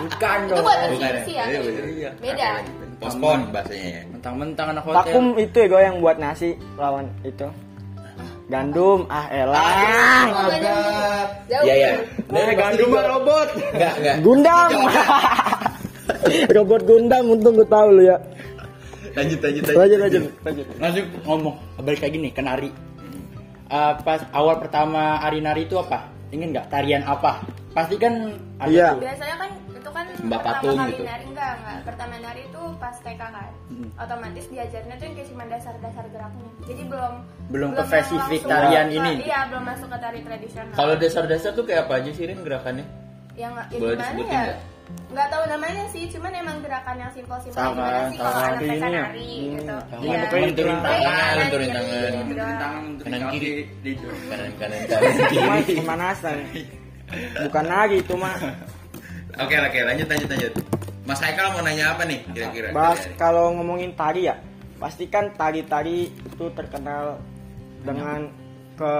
bukan 0.00 0.38
Itu 0.38 0.48
dong. 0.48 0.62
buat 0.62 0.78
Bukan 0.78 0.86
efisiensi 0.88 1.32
ya. 1.34 1.44
Iya. 1.44 1.60
Iya. 1.90 2.10
Beda. 2.16 2.50
Pospon 2.96 3.38
bahasanya 3.50 3.88
ya. 3.90 4.02
Mentang-mentang 4.08 4.66
anak 4.70 4.84
hotel. 4.86 4.98
Vakum 5.02 5.26
itu 5.36 5.56
ya 5.58 5.66
gue 5.66 5.80
yang 5.82 5.96
buat 5.98 6.16
nasi 6.16 6.48
lawan 6.76 7.10
itu. 7.22 7.46
Gandum, 8.52 9.08
ah 9.08 9.26
elah. 9.32 9.64
Beda. 10.44 10.76
Jauh. 11.48 11.64
Iya, 11.64 11.74
iya. 11.74 11.90
Eh, 12.28 12.52
gandum 12.52 12.88
mah 12.92 13.04
robot. 13.08 13.48
Enggak, 13.72 13.94
enggak. 13.96 14.16
Gundam. 14.20 14.70
robot 16.60 16.80
Gundam 16.84 17.24
untung 17.32 17.56
gue 17.56 17.64
tahu 17.64 17.88
lu 17.96 18.02
ya. 18.04 18.16
Lanjut 19.16 19.40
lanjut 19.40 19.62
lanjut. 19.64 19.76
Lanjut 19.80 19.98
lanjut 20.04 20.22
lanjut. 20.44 20.66
Langsung 20.76 21.06
ngomong, 21.24 21.56
balik 21.80 22.04
lagi 22.04 22.16
nih 22.20 22.32
ke 22.36 22.42
nari. 22.44 22.68
Eh, 23.72 23.92
pas 24.04 24.20
awal 24.36 24.60
pertama 24.60 25.16
Ari 25.24 25.40
nari 25.40 25.64
itu 25.64 25.80
apa? 25.80 26.12
Ingin 26.28 26.52
nggak 26.52 26.68
tarian 26.68 27.00
apa? 27.08 27.40
Pasti 27.72 27.96
kan 27.96 28.36
ada 28.60 28.68
Iya. 28.68 28.88
tuh. 28.92 29.00
Biasanya 29.00 29.36
kan 29.40 29.50
itu 29.82 29.90
kan 29.90 30.06
Mbak 30.08 30.22
pertama 30.38 30.54
Patung 30.54 30.76
kali 30.78 30.92
gitu. 30.92 31.02
nari 31.02 31.24
enggak 31.26 31.50
enggak. 31.56 31.76
Pertama 31.82 32.14
nari 32.16 32.42
itu 32.44 32.62
pas 32.78 32.96
TK 32.96 33.22
kan. 33.24 33.50
Hmm. 33.68 33.88
Otomatis 33.98 34.44
diajarnya 34.46 34.94
tuh 34.94 35.04
yang 35.04 35.14
kayak 35.14 35.28
cuma 35.28 35.44
dasar-dasar 35.44 36.04
geraknya. 36.08 36.48
Jadi 36.62 36.82
belum 36.86 37.14
Belum 37.48 37.70
ke 37.70 37.76
yang 37.76 37.88
spesifik 37.90 38.40
tarian 38.44 38.86
ke- 38.86 38.94
ini. 38.96 39.12
Iya, 39.22 39.40
belum 39.44 39.64
masuk 39.66 39.88
ke 39.88 39.98
tari 39.98 40.20
tradisional. 40.20 40.72
Kalau 40.72 40.94
dasar-dasar 40.94 41.50
tuh 41.52 41.64
kayak 41.64 41.82
apa 41.84 41.94
aja 41.98 42.10
sih 42.10 42.24
Rin 42.24 42.38
gerakannya? 42.40 42.86
yang 43.32 43.52
ya 43.56 43.64
Boleh 43.74 43.92
gimana 43.92 44.02
disebutin 44.06 44.30
ya? 44.30 44.42
nggak? 44.44 44.58
Nggak 45.08 45.28
tahu 45.30 45.44
namanya 45.48 45.84
sih, 45.88 46.04
cuman 46.06 46.32
emang 46.34 46.56
gerakan 46.60 46.96
yang 46.98 47.10
simpel-simpel 47.10 47.56
Tangan, 47.56 47.72
gimana 47.74 48.00
sih 48.04 48.16
kalau 48.18 48.28
tangan, 48.30 48.44
anak 48.44 48.60
TK 48.60 48.68
ya. 48.68 48.88
nari 48.92 49.24
Hmm, 49.24 49.52
gitu. 49.56 49.76
tangan, 49.80 50.02
Iya. 50.02 50.12
Iya, 50.12 50.20
tangan, 50.22 50.28
kanan, 50.28 50.28
turunin 50.28 50.52
kiri, 50.52 51.72
tangan. 51.72 52.12
gitu 52.12 52.34
doang. 52.36 52.84
Kanan 53.00 53.20
kiri. 53.32 53.52
Gitu. 53.82 54.06
Kanan 54.22 54.50
kanan 54.54 54.78
kanan 54.84 55.12
kiri. 55.26 55.74
pemanasan. 55.74 56.36
Bukan 57.44 57.64
lagi 57.66 57.96
itu 57.98 58.14
mah. 58.14 58.36
Oke 59.40 59.56
oke 59.56 59.78
lanjut 59.80 60.06
lanjut 60.08 60.28
lanjut. 60.28 60.52
Mas 61.02 61.18
Haikal 61.18 61.56
mau 61.56 61.62
nanya 61.64 61.96
apa 61.96 62.04
nih 62.04 62.20
kira-kira? 62.30 62.68
Bahas 62.70 63.00
kalau 63.16 63.56
ngomongin 63.56 63.96
tari 63.96 64.28
ya, 64.28 64.36
pasti 64.76 65.08
kan 65.08 65.32
tari-tari 65.34 66.12
itu 66.12 66.44
terkenal 66.54 67.18
dengan 67.82 68.30
ke 68.78 68.94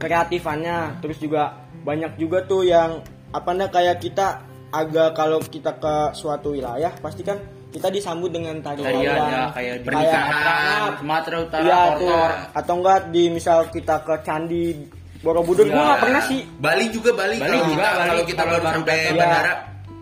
kreatifannya, 0.00 1.02
terus 1.04 1.20
juga 1.20 1.60
banyak 1.84 2.16
juga 2.16 2.44
tuh 2.48 2.64
yang 2.64 3.04
apa 3.30 3.50
nih 3.52 3.68
kayak 3.68 3.96
kita 4.00 4.26
agak 4.70 5.18
kalau 5.18 5.42
kita 5.42 5.74
ke 5.76 6.14
suatu 6.14 6.54
wilayah 6.54 6.94
pasti 7.02 7.26
kan 7.26 7.38
kita 7.70 7.86
disambut 7.86 8.34
dengan 8.34 8.58
tari 8.58 8.82
Tarian 8.82 9.14
ya 9.14 9.44
kayak 9.54 9.74
di 9.82 9.84
pernikahan. 9.86 10.90
Sumatera 10.98 11.36
Utara, 11.38 11.62
tuh, 11.62 12.06
Kortor. 12.10 12.30
atau 12.50 12.74
enggak 12.82 13.00
di 13.14 13.22
misal 13.30 13.58
kita 13.70 13.96
ke 14.02 14.14
candi 14.26 14.74
Borobudur, 15.20 15.64
Iya. 15.64 15.72
gua 15.72 15.82
nggak 15.86 16.00
pernah 16.00 16.22
sih. 16.24 16.40
Bali 16.56 16.84
juga 16.88 17.10
Bali, 17.12 17.36
Bali 17.36 17.50
kalau 17.52 17.64
juga, 17.66 17.76
kita 17.76 17.90
Bali. 17.92 18.08
kalau 18.08 18.24
kita 18.24 18.42
baru 18.42 18.64
sampai. 18.66 18.96
Iya. 18.96 19.12
bandara. 19.14 19.52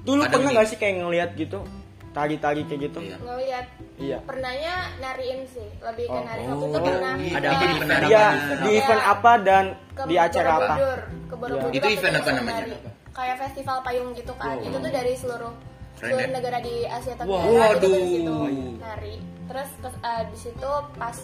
Tuh 0.00 0.14
lu 0.14 0.24
pernah 0.24 0.50
nggak 0.52 0.66
sih 0.66 0.76
kayak 0.76 0.94
ngeliat 0.98 1.30
gitu 1.34 1.58
tari-tari 2.08 2.62
kayak 2.64 2.80
gitu? 2.82 2.98
Iya. 3.00 3.16
Ngeliat 3.20 3.66
Iya. 3.98 4.18
pernahnya 4.22 4.74
nariin 4.96 5.40
sih, 5.44 5.68
lebih 5.78 6.04
ke 6.04 6.12
Oh. 6.12 6.22
nari 6.24 6.42
waktu 6.42 6.54
itu 6.64 6.64
Oh, 6.70 6.80
pernah. 6.80 7.14
gitu. 7.18 7.36
Ada 7.36 7.46
apa 7.46 7.58
ke- 7.58 7.68
di 7.68 7.76
penari? 7.78 8.04
Iya, 8.06 8.26
di 8.56 8.70
event 8.72 9.02
apa 9.04 9.32
dan 9.38 9.64
ke 9.90 10.02
di 10.04 10.14
acara 10.16 10.50
apa? 10.56 10.74
Ke 11.26 11.34
Borobudur. 11.36 11.70
Itu 11.72 11.86
event 11.88 12.14
apa 12.16 12.30
namanya? 12.32 12.62
Kayak 13.10 13.36
festival 13.40 13.76
payung 13.82 14.10
gitu 14.12 14.32
kan. 14.32 14.54
Oh. 14.54 14.62
Itu 14.62 14.76
tuh 14.78 14.92
dari 14.92 15.12
seluruh 15.12 15.52
seluruh 15.98 16.22
ya? 16.22 16.30
negara 16.30 16.58
di 16.60 16.74
Asia 16.86 17.14
Tenggara 17.18 17.42
waduh. 17.42 17.90
di 17.90 18.06
situ 18.08 18.36
nari. 18.78 19.14
Terus 19.44 19.68
eh, 19.82 20.22
di 20.24 20.38
situ 20.38 20.70
pas 20.94 21.16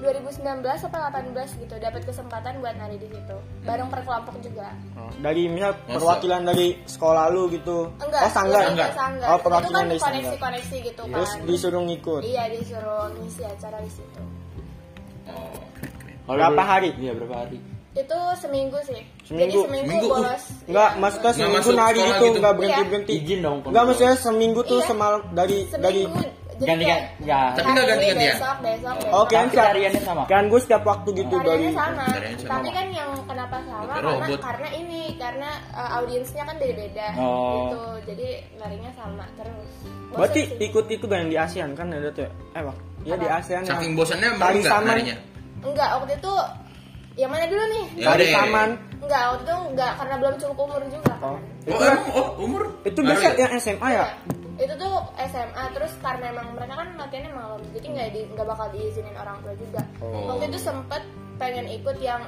2019 0.00 0.64
atau 0.64 1.00
18 1.12 1.60
gitu 1.60 1.74
dapat 1.76 2.02
kesempatan 2.02 2.58
buat 2.58 2.74
nari 2.74 2.96
di 2.96 3.08
situ. 3.08 3.36
Bareng 3.62 3.88
per 3.88 4.00
kelompok 4.02 4.40
juga. 4.40 4.72
Oh, 4.96 5.12
Dari 5.20 5.46
misal 5.46 5.76
perwakilan 5.84 6.40
dari 6.42 6.80
sekolah 6.84 7.28
lu 7.28 7.52
gitu. 7.52 7.92
Enggak, 8.00 8.20
oh, 8.24 8.32
sanggar. 8.32 8.62
enggak, 8.72 8.90
sanggar. 8.96 9.28
Oh, 9.28 9.36
itu 9.36 9.44
perwakilan 9.44 9.76
kan 9.76 9.84
dari 9.86 10.00
sanggar. 10.00 10.16
koneksi-koneksi 10.24 10.76
gitu 10.88 11.02
kan. 11.04 11.12
Terus 11.12 11.30
disuruh 11.44 11.82
ngikut. 11.84 12.22
Iya, 12.24 12.44
disuruh 12.50 13.04
ngisi 13.14 13.42
acara 13.44 13.78
di 13.80 13.90
situ. 13.92 14.20
Oh, 15.30 16.34
Berapa 16.34 16.62
hari? 16.62 16.90
Iya, 16.96 17.12
berapa 17.14 17.36
hari? 17.44 17.58
Itu 17.90 18.18
seminggu 18.38 18.78
sih. 18.86 19.02
Seminggu? 19.26 19.66
Jadi 19.66 19.66
seminggu 19.66 19.90
Seminggu, 19.90 20.06
uh. 20.06 20.14
bolos. 20.22 20.44
Enggak, 20.70 20.90
Iya. 20.90 21.00
maksudnya 21.02 21.32
seminggu 21.34 21.70
nari 21.74 21.98
gitu, 22.00 22.22
gitu. 22.22 22.38
enggak 22.38 22.54
berhenti-berhenti. 22.54 23.12
Izin 23.18 23.38
dong. 23.42 23.56
Enggak 23.66 23.84
maksudnya 23.84 24.14
seminggu 24.16 24.60
tuh 24.62 24.78
Iya. 24.78 24.86
semal 24.86 25.12
dari 25.34 25.58
dari 25.74 26.02
seminggu. 26.06 26.18
Jadi 26.22 26.39
Ganti 26.60 26.84
kayak 26.84 27.02
ya. 27.24 27.40
Tapi 27.52 27.68
nggak 27.68 27.80
hari 27.80 27.88
ini, 27.88 27.96
ganti-gantian? 27.96 28.36
Besok, 28.36 28.56
besok, 28.60 28.94
besok. 29.00 29.12
Oh, 29.12 29.24
kan 29.24 29.44
Tapi 29.48 29.56
tariannya 29.56 30.02
sama. 30.04 30.22
Kan 30.28 30.42
gue 30.46 30.60
setiap 30.60 30.82
waktu 30.84 31.08
gitu 31.16 31.34
dari 31.40 31.66
sama. 31.72 32.04
Sama. 32.04 32.46
Tapi 32.46 32.68
kan 32.68 32.86
yang 32.92 33.10
kenapa 33.24 33.56
sama 33.64 33.92
karena 33.96 34.36
karena 34.36 34.68
ini 34.70 35.00
karena 35.16 35.50
uh, 35.72 35.90
audiensnya 35.96 36.42
kan 36.44 36.56
beda-beda 36.56 37.06
Oh. 37.16 37.72
gitu. 37.72 37.82
Jadi 38.12 38.26
narinya 38.56 38.90
sama 38.92 39.24
terus. 39.34 39.70
Bosen 39.80 40.16
Berarti 40.16 40.40
sih. 40.44 40.66
ikut 40.68 40.84
itu 40.86 41.04
yang 41.06 41.28
di 41.28 41.36
ASEAN 41.38 41.70
kan 41.72 41.86
ada 41.88 42.10
tuh 42.12 42.22
ya? 42.24 42.30
Eh, 42.52 42.62
Wak. 42.62 42.76
Ya 43.00 43.14
di? 43.16 43.26
ASEAN 43.26 43.62
Saking 43.64 43.92
bosannya 43.96 44.28
mau 44.36 44.42
Tari 44.44 44.60
narinya? 44.60 45.16
enggak 45.60 45.88
waktu 45.96 46.12
itu 46.16 46.32
yang 47.16 47.30
mana 47.30 47.44
dulu 47.48 47.64
nih? 47.68 47.84
Ya 47.96 48.06
Tari 48.12 48.24
taman. 48.28 48.70
Enggak, 49.00 49.22
waktu 49.32 49.42
itu 49.44 49.56
enggak 49.72 49.92
karena 49.96 50.14
belum 50.20 50.34
cukup 50.36 50.56
umur 50.60 50.80
juga 50.92 51.04
kan. 51.08 51.18
Oh. 51.24 51.28
Oh, 51.32 51.36
Itu, 51.64 51.82
emang? 51.84 52.04
oh 52.12 52.28
umur? 52.40 52.62
itu 52.82 53.00
biasa 53.00 53.24
ya? 53.26 53.32
yang 53.38 53.52
SMA 53.56 53.88
ya? 53.90 54.06
Itu 54.60 54.72
tuh 54.76 54.94
SMA 55.16 55.64
terus 55.72 55.92
karena 55.98 56.24
emang 56.30 56.52
mereka 56.52 56.74
kan 56.76 56.88
latihannya 56.94 57.32
malam 57.32 57.60
jadi 57.72 57.86
nggak 57.88 58.08
di 58.12 58.20
nggak 58.28 58.46
bakal 58.46 58.66
diizinin 58.68 59.16
orang 59.16 59.36
tua 59.40 59.54
juga 59.56 59.80
Oh. 59.98 60.28
waktu 60.28 60.52
itu 60.52 60.58
sempet 60.60 61.02
pengen 61.36 61.66
ikut 61.66 61.96
yang 61.98 62.20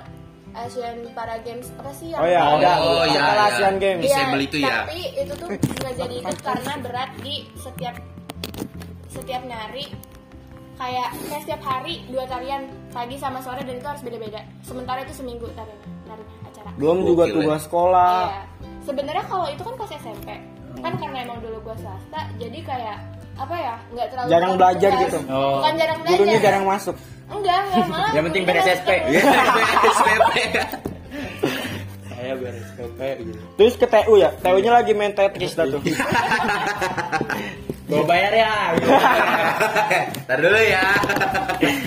Asian 0.53 1.09
Para 1.13 1.41
Games 1.41 1.69
apa 1.77 1.93
sih 1.93 2.13
yang 2.13 2.21
Oh 2.21 2.29
ya, 2.29 2.41
Oh, 2.45 2.57
ada 2.57 2.73
oh, 2.77 3.05
iya, 3.05 3.21
iya. 3.21 3.45
Asian 3.49 3.77
Games. 3.77 4.05
Iya, 4.05 4.17
Disable 4.21 4.43
itu 4.43 4.57
ya? 4.61 4.85
Tapi 4.85 5.01
itu 5.17 5.33
tuh 5.33 5.49
nggak 5.49 5.95
jadi 5.97 6.15
ikut 6.21 6.39
karena 6.41 6.73
berat 6.81 7.11
di 7.21 7.35
setiap 7.57 7.97
setiap 9.09 9.43
nari 9.45 9.85
kayak 10.77 11.09
kayak 11.29 11.41
setiap 11.45 11.63
hari 11.63 12.05
dua 12.09 12.25
tarian 12.27 12.69
pagi 12.91 13.17
sama 13.17 13.41
sore 13.41 13.65
dan 13.65 13.77
itu 13.77 13.87
harus 13.87 14.03
beda-beda. 14.03 14.41
Sementara 14.61 15.05
itu 15.05 15.15
seminggu 15.15 15.49
tariannya, 15.53 15.89
tariannya 16.05 16.39
acara. 16.45 16.71
Belum 16.77 16.99
juga 17.01 17.25
Gokil, 17.29 17.37
tugas 17.45 17.61
sekolah. 17.65 18.17
Iya. 18.27 18.43
Sebenarnya 18.83 19.25
kalau 19.25 19.47
itu 19.49 19.63
kan 19.63 19.75
pas 19.77 19.91
SMP. 19.91 20.29
Kan 20.83 20.93
karena 20.99 21.19
emang 21.23 21.39
dulu 21.39 21.57
gua 21.63 21.77
swasta, 21.79 22.21
jadi 22.37 22.59
kayak 22.67 22.99
apa 23.33 23.55
ya 23.57 23.75
nggak 23.97 24.07
terlalu 24.13 24.29
Jarang 24.29 24.53
belajar 24.61 24.91
gitu. 25.09 25.19
Oh. 25.31 25.63
Bukan 25.63 25.73
jarang 25.81 25.99
belajar. 26.05 26.19
Gurunya 26.21 26.39
jarang 26.43 26.65
masuk. 26.69 26.97
Enggak, 27.33 27.59
enggak 27.65 27.87
malah. 27.89 28.11
Yang 28.19 28.25
penting 28.29 28.43
beres 28.45 28.67
SP. 28.69 28.91
Iya, 29.09 29.23
SPP. 29.89 30.29
Saya 32.13 32.33
beres 32.37 32.69
PP 32.77 33.01
gitu. 33.25 33.41
Terus 33.57 33.75
ke 33.81 33.87
TU 33.89 34.15
ya, 34.21 34.31
TU-nya 34.43 34.73
lagi 34.75 34.93
main 34.93 35.13
Tetris 35.17 35.57
dah 35.57 35.67
tuh. 35.71 35.81
Gue 37.93 38.05
bayar 38.09 38.33
ya. 38.33 38.53
gitu. 38.81 38.89
Ntar 40.25 40.39
dulu 40.41 40.61
ya. 40.65 40.85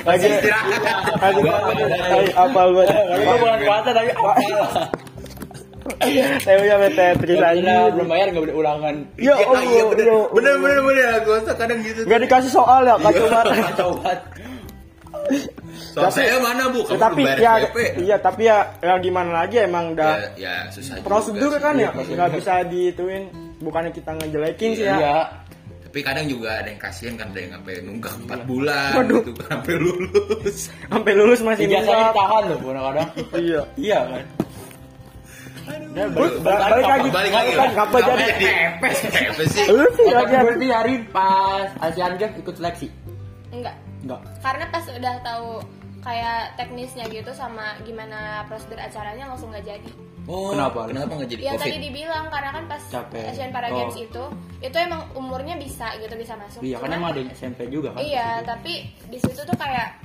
lagi 0.05 0.25
istirahat. 0.29 1.17
lagi 1.17 1.41
lagi 1.41 2.29
apa 2.37 2.61
buat 2.69 2.87
Gue 2.93 3.35
bulan 3.41 3.59
puasa 3.65 3.89
tapi 3.89 4.09
apal. 4.13 4.37
TU-nya 5.85 6.75
main 6.81 6.93
Tetris 6.93 7.37
aja. 7.37 7.73
belum 7.93 8.07
bayar 8.09 8.27
nggak 8.33 8.43
boleh 8.49 8.55
ulangan. 8.57 8.95
Ya 9.15 9.37
Iya, 9.37 9.45
Allah, 9.45 9.61
iya, 9.61 9.83
bener, 9.85 10.05
ya 10.05 10.13
bener, 10.33 10.51
Allah. 10.51 10.57
bener, 10.57 10.77
bener. 10.81 11.13
Gue 11.21 11.35
rasa 11.37 11.53
kadang 11.53 11.79
gitu. 11.85 11.99
Nggak 12.09 12.19
dikasih 12.25 12.51
soal 12.51 12.81
ya, 12.83 12.95
Iya. 12.97 13.05
kacau 13.05 13.25
banget. 13.29 13.55
Kacau 13.69 13.89
banget. 14.01 14.19
Soal 15.95 16.11
saya 16.11 16.37
mana 16.37 16.63
bu? 16.69 16.79
Kamu 16.85 16.97
Ya, 16.97 16.99
tapi 16.99 17.21
ya, 17.23 17.53
iya 17.97 18.17
tapi 18.19 18.41
ya 18.45 18.57
yang 18.83 18.99
gimana 18.99 19.31
lagi 19.43 19.57
emang 19.61 19.93
Ya, 19.93 19.93
udah 19.95 20.11
ya 20.35 20.53
susah 20.69 20.99
juga 20.99 21.05
prosedur 21.07 21.53
kan 21.57 21.73
ya, 21.77 21.89
Iya, 21.93 22.13
nggak 22.13 22.29
bisa 22.35 22.53
dituin. 22.65 23.23
Bukannya 23.61 23.91
kita 23.93 24.11
ngejelekin 24.17 24.69
sih 24.75 24.85
ya. 24.85 24.95
Iya. 24.97 25.17
Tapi 25.87 25.99
kadang 26.03 26.27
juga 26.27 26.59
ada 26.59 26.67
yang 26.67 26.81
kasihan 26.81 27.15
kan 27.15 27.31
ada 27.31 27.39
yang 27.39 27.51
sampai 27.55 27.73
nunggak 27.79 28.13
4 28.27 28.43
bulan 28.43 28.91
gitu 29.07 29.31
kan 29.39 29.47
sampai 29.55 29.75
lulus. 29.79 30.57
Sampai 30.91 31.11
lulus 31.15 31.39
masih 31.39 31.63
Biasanya 31.71 32.05
ditahan 32.11 32.43
loh 32.51 32.57
kadang-kadang. 32.59 33.09
Iya. 33.39 33.61
Iya 33.79 33.99
kan. 34.03 34.23
Balik 35.65 36.11
balik 36.39 36.85
lagi, 36.85 37.09
Balik 37.09 37.09
lagi. 37.09 37.09
balik 37.09 37.33
lagi, 37.33 37.51
ngapa 37.71 37.97
jadi? 37.99 38.25
Pepes. 38.77 38.97
Pepes 39.07 39.47
sih. 39.49 39.65
Lu 39.67 39.85
sih 39.91 40.05
berarti 40.07 40.67
hari 40.67 40.95
pas 41.09 41.69
Asian 41.81 42.13
Games 42.15 42.37
ikut 42.37 42.53
seleksi? 42.53 42.87
Enggak. 43.49 43.75
Enggak. 44.01 44.21
karena 44.37 44.65
pas 44.69 44.85
udah 44.85 45.15
tahu 45.19 45.49
kayak 45.99 46.53
teknisnya 46.53 47.09
gitu 47.09 47.33
sama 47.33 47.73
gimana 47.81 48.45
prosedur 48.45 48.77
acaranya 48.77 49.25
langsung 49.25 49.49
nggak 49.49 49.65
jadi 49.65 49.91
Oh, 50.25 50.49
Kenapa? 50.51 50.85
Kenapa 50.85 51.11
nggak 51.15 51.29
jadi 51.31 51.41
yang 51.43 51.53
covid? 51.55 51.65
tadi 51.65 51.77
dibilang 51.81 52.25
karena 52.29 52.49
kan 52.51 52.63
pas 52.67 52.81
Capek. 52.83 53.25
Asian 53.27 53.49
Para 53.49 53.67
Oh. 53.67 53.75
Games 53.75 53.97
itu 53.99 54.23
itu 54.59 54.75
emang 54.75 55.01
umurnya 55.11 55.53
bisa 55.55 55.89
gitu 55.97 56.13
bisa 56.13 56.33
masuk 56.35 56.61
Iya, 56.61 56.77
kan 56.77 56.85
Cuman- 56.87 56.97
emang 56.99 57.09
ada 57.09 57.19
yang 57.19 57.31
SMP 57.31 57.59
juga 57.67 57.89
kan? 57.91 57.99
iya 57.99 58.27
tapi 58.41 58.73
di 59.03 59.17
situ 59.17 59.41
tuh 59.41 59.57
kayak 59.57 59.97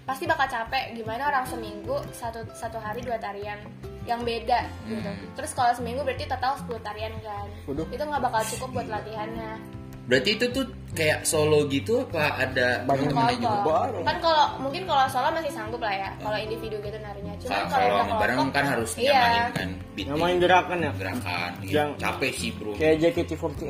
pasti 0.00 0.24
bakal 0.24 0.46
capek 0.46 0.84
gimana 0.92 1.22
orang 1.24 1.42
seminggu 1.44 1.98
satu 2.12 2.46
satu 2.52 2.78
hari 2.78 2.98
dua 3.00 3.14
tarian 3.16 3.58
yang 4.02 4.20
beda 4.20 4.58
gitu 4.84 5.04
Hmm. 5.04 5.28
terus 5.32 5.52
kalau 5.52 5.72
seminggu 5.72 6.00
berarti 6.00 6.24
total 6.24 6.56
10 6.58 6.80
tarian 6.80 7.12
kan 7.20 7.46
Waduh. 7.64 7.86
itu 7.86 8.00
nggak 8.00 8.22
bakal 8.22 8.42
cukup 8.48 8.68
buat 8.74 8.88
latihannya 8.88 9.52
Berarti 10.00 10.34
itu 10.34 10.46
tuh 10.50 10.66
kayak 10.90 11.22
solo 11.22 11.70
gitu 11.70 12.02
apa 12.02 12.34
ada 12.42 12.82
Banyak 12.82 13.14
teman-temannya 13.14 13.36
juga? 13.36 13.46
Kelompok. 13.46 13.70
Bareng. 13.70 14.02
kan 14.02 14.16
kalau 14.18 14.44
mungkin 14.58 14.82
kalau 14.82 15.04
solo 15.06 15.28
masih 15.30 15.52
sanggup 15.54 15.78
lah 15.78 15.94
ya 15.94 16.10
kalau 16.18 16.34
individu 16.34 16.76
gitu 16.80 16.98
narinya 16.98 17.30
cuman 17.38 17.46
Kalau 17.46 17.68
kalau 17.70 17.86
udah 17.86 18.02
sama 18.02 18.18
bareng 18.18 18.38
kan 18.50 18.64
harus 18.66 18.90
iya. 18.98 19.12
nyamain 19.14 19.46
kan 19.54 19.68
beat 19.94 20.06
Ngamain 20.10 20.36
gerakan 20.40 20.78
ya. 20.80 20.90
gerakan. 20.92 21.50
Iya, 21.60 21.70
Yang- 21.70 21.92
capek 21.96 22.32
sih 22.34 22.50
bro. 22.50 22.72
Kayak 22.74 22.94
JKT48. 22.98 23.62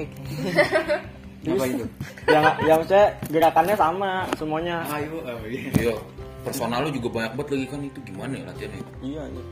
Apa 1.50 1.64
itu? 1.66 1.84
yang 2.26 2.44
yang 2.62 2.80
saya 2.84 3.04
gerakannya 3.26 3.76
sama 3.76 4.10
semuanya. 4.32 4.76
Ayo, 4.86 5.20
iya. 5.44 5.68
Iya. 5.74 5.94
Personal 6.40 6.84
lu 6.84 6.90
juga 6.90 7.08
banyak 7.10 7.32
banget 7.34 7.48
lagi 7.50 7.66
kan 7.68 7.80
itu 7.82 7.98
gimana 8.02 8.32
ya 8.32 8.44
latihannya? 8.46 8.80
Iya, 9.02 9.22
iya. 9.26 9.42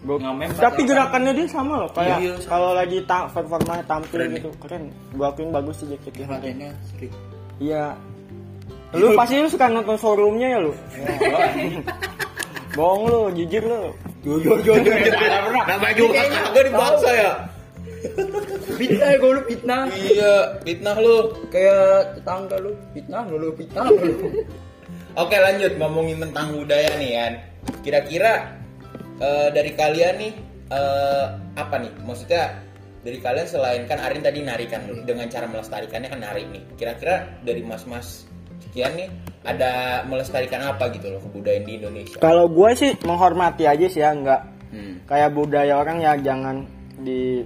Umur. 0.00 0.16
Gua- 0.16 0.20
Ngamen 0.24 0.48
tapi 0.54 0.80
gerakannya 0.82 1.32
dia 1.32 1.46
sama 1.46 1.74
loh 1.76 1.90
kayak 1.90 2.16
Iya, 2.16 2.30
iya, 2.30 2.46
kalau 2.46 2.70
lagi 2.70 2.98
ta 3.02 3.26
performanya 3.26 3.82
tampil 3.82 4.14
Keren 4.14 4.30
gitu 4.32 4.48
keren 4.56 4.82
gua 5.12 5.26
akuin 5.28 5.50
bagus 5.50 5.74
sih 5.76 5.86
JKT 5.86 6.16
latihannya 6.24 6.70
strict. 6.84 7.14
iya 7.58 7.98
lu 8.90 9.12
pasti 9.12 9.36
lu 9.36 9.46
suka 9.46 9.66
nonton 9.66 9.94
showroomnya 9.94 10.48
ya 10.48 10.58
lu 10.60 10.72
bohong 12.76 13.02
lu 13.04 13.20
jujur 13.34 13.62
lu 13.62 13.82
Jujur, 14.18 14.58
jujur, 14.60 14.82
jujur. 14.82 15.14
Tidak 15.14 15.40
pernah. 15.40 15.64
Nama 15.64 15.88
juga 15.94 16.20
kagak 16.20 16.64
dibahasa 16.64 17.10
ya. 17.12 17.32
Fitnah 18.74 19.10
gue 19.14 19.30
lu 19.30 19.42
fitnah. 19.46 19.80
Iya, 19.88 20.32
fitnah 20.60 20.96
lu. 20.98 21.16
Kayak 21.48 21.86
tetangga 22.14 22.56
lu, 22.58 22.74
fitnah 22.92 23.22
lu, 23.24 23.36
lu 23.38 23.48
fitnah 23.54 23.86
lu. 23.86 23.94
Oke 25.22 25.36
lanjut 25.38 25.72
ngomongin 25.76 26.18
tentang 26.20 26.50
budaya 26.52 26.90
nih 26.98 27.10
kan. 27.14 27.32
Kira-kira 27.80 28.57
eh, 29.18 29.48
dari 29.50 29.72
kalian 29.74 30.14
nih 30.18 30.32
eh, 30.70 31.24
apa 31.54 31.76
nih? 31.78 31.92
Maksudnya 32.02 32.62
dari 33.02 33.18
kalian 33.18 33.46
selain 33.46 33.82
kan 33.86 33.98
Arin 34.02 34.20
tadi 34.20 34.42
nari 34.42 34.66
kan 34.66 34.82
dengan 35.02 35.26
cara 35.26 35.46
melestarikannya 35.46 36.08
kan 36.10 36.20
nari 36.20 36.42
nih. 36.48 36.62
Kira-kira 36.74 37.26
dari 37.42 37.62
mas-mas 37.62 38.26
sekian 38.58 38.92
nih 38.98 39.08
ada 39.46 40.02
melestarikan 40.04 40.60
apa 40.60 40.90
gitu 40.92 41.08
loh 41.08 41.22
kebudayaan 41.22 41.64
di 41.64 41.72
Indonesia? 41.78 42.18
kalau 42.18 42.50
gua 42.50 42.74
sih 42.74 42.92
menghormati 43.06 43.64
aja 43.64 43.86
sih 43.86 44.02
ya 44.02 44.12
nggak 44.12 44.42
Hmm. 44.68 45.00
kayak 45.08 45.32
budaya 45.32 45.80
orang 45.80 45.96
ya 45.96 46.12
jangan 46.20 46.68
di 47.00 47.40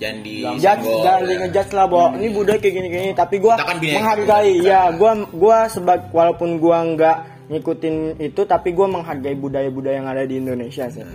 Jangan 0.00 0.18
di 0.24 0.34
judge 0.56 0.88
jangan 1.04 1.22
di 1.24 1.34
ngejudge 1.36 1.72
lah 1.76 1.84
bahwa 1.84 2.08
ini 2.16 2.28
budaya 2.32 2.56
kayak 2.56 2.74
gini 2.80 2.88
gini 2.88 3.10
tapi 3.12 3.36
Kita 3.36 3.60
kan 3.60 3.76
menghargai 3.76 4.54
ya 4.64 4.80
gua 4.96 5.12
gua 5.36 5.58
sebab 5.68 6.08
walaupun 6.16 6.56
gua 6.56 6.80
nggak 6.96 7.16
ngikutin 7.46 7.94
itu 8.18 8.42
tapi 8.44 8.74
gua 8.74 8.90
menghargai 8.90 9.34
budaya-budaya 9.34 9.96
yang 9.98 10.08
ada 10.08 10.24
di 10.24 10.36
Indonesia 10.36 10.90
sih. 10.90 11.06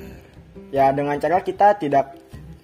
Ya 0.71 0.89
dengan 0.91 1.19
cara 1.19 1.39
kita 1.39 1.75
tidak 1.75 2.15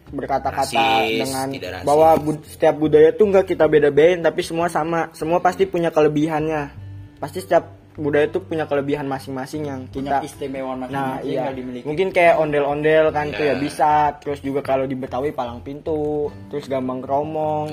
berkata-kata 0.07 1.03
dengan 1.03 1.47
tidak 1.51 1.69
rasis. 1.75 1.85
bahwa 1.85 2.09
bud- 2.15 2.45
setiap 2.47 2.79
budaya 2.79 3.11
tuh 3.11 3.27
nggak 3.27 3.43
kita 3.45 3.67
beda-bedain 3.67 4.23
tapi 4.23 4.39
semua 4.39 4.71
sama. 4.71 5.11
Semua 5.11 5.43
pasti 5.43 5.67
punya 5.67 5.91
kelebihannya. 5.91 6.71
Pasti 7.19 7.43
setiap 7.43 7.67
budaya 7.97 8.29
tuh 8.29 8.45
punya 8.45 8.63
kelebihan 8.63 9.03
masing-masing 9.03 9.67
yang 9.67 9.81
Punya 9.89 10.21
kita 10.21 10.29
istimewaan 10.31 10.85
Nah 10.85 10.87
masing-masing 10.87 11.27
iya. 11.27 11.43
yang 11.43 11.57
dimiliki. 11.57 11.83
Mungkin 11.83 12.07
kayak 12.13 12.35
ondel-ondel 12.39 13.05
kan 13.11 13.25
tuh 13.33 13.43
Iya. 13.43 13.51
ya 13.51 13.59
bisa. 13.59 13.91
Terus 14.23 14.39
juga 14.39 14.61
kalau 14.63 14.87
di 14.87 14.95
Betawi 14.95 15.33
palang 15.33 15.59
pintu 15.59 16.31
Terus 16.47 16.69
gambang 16.69 17.03
keromong. 17.03 17.67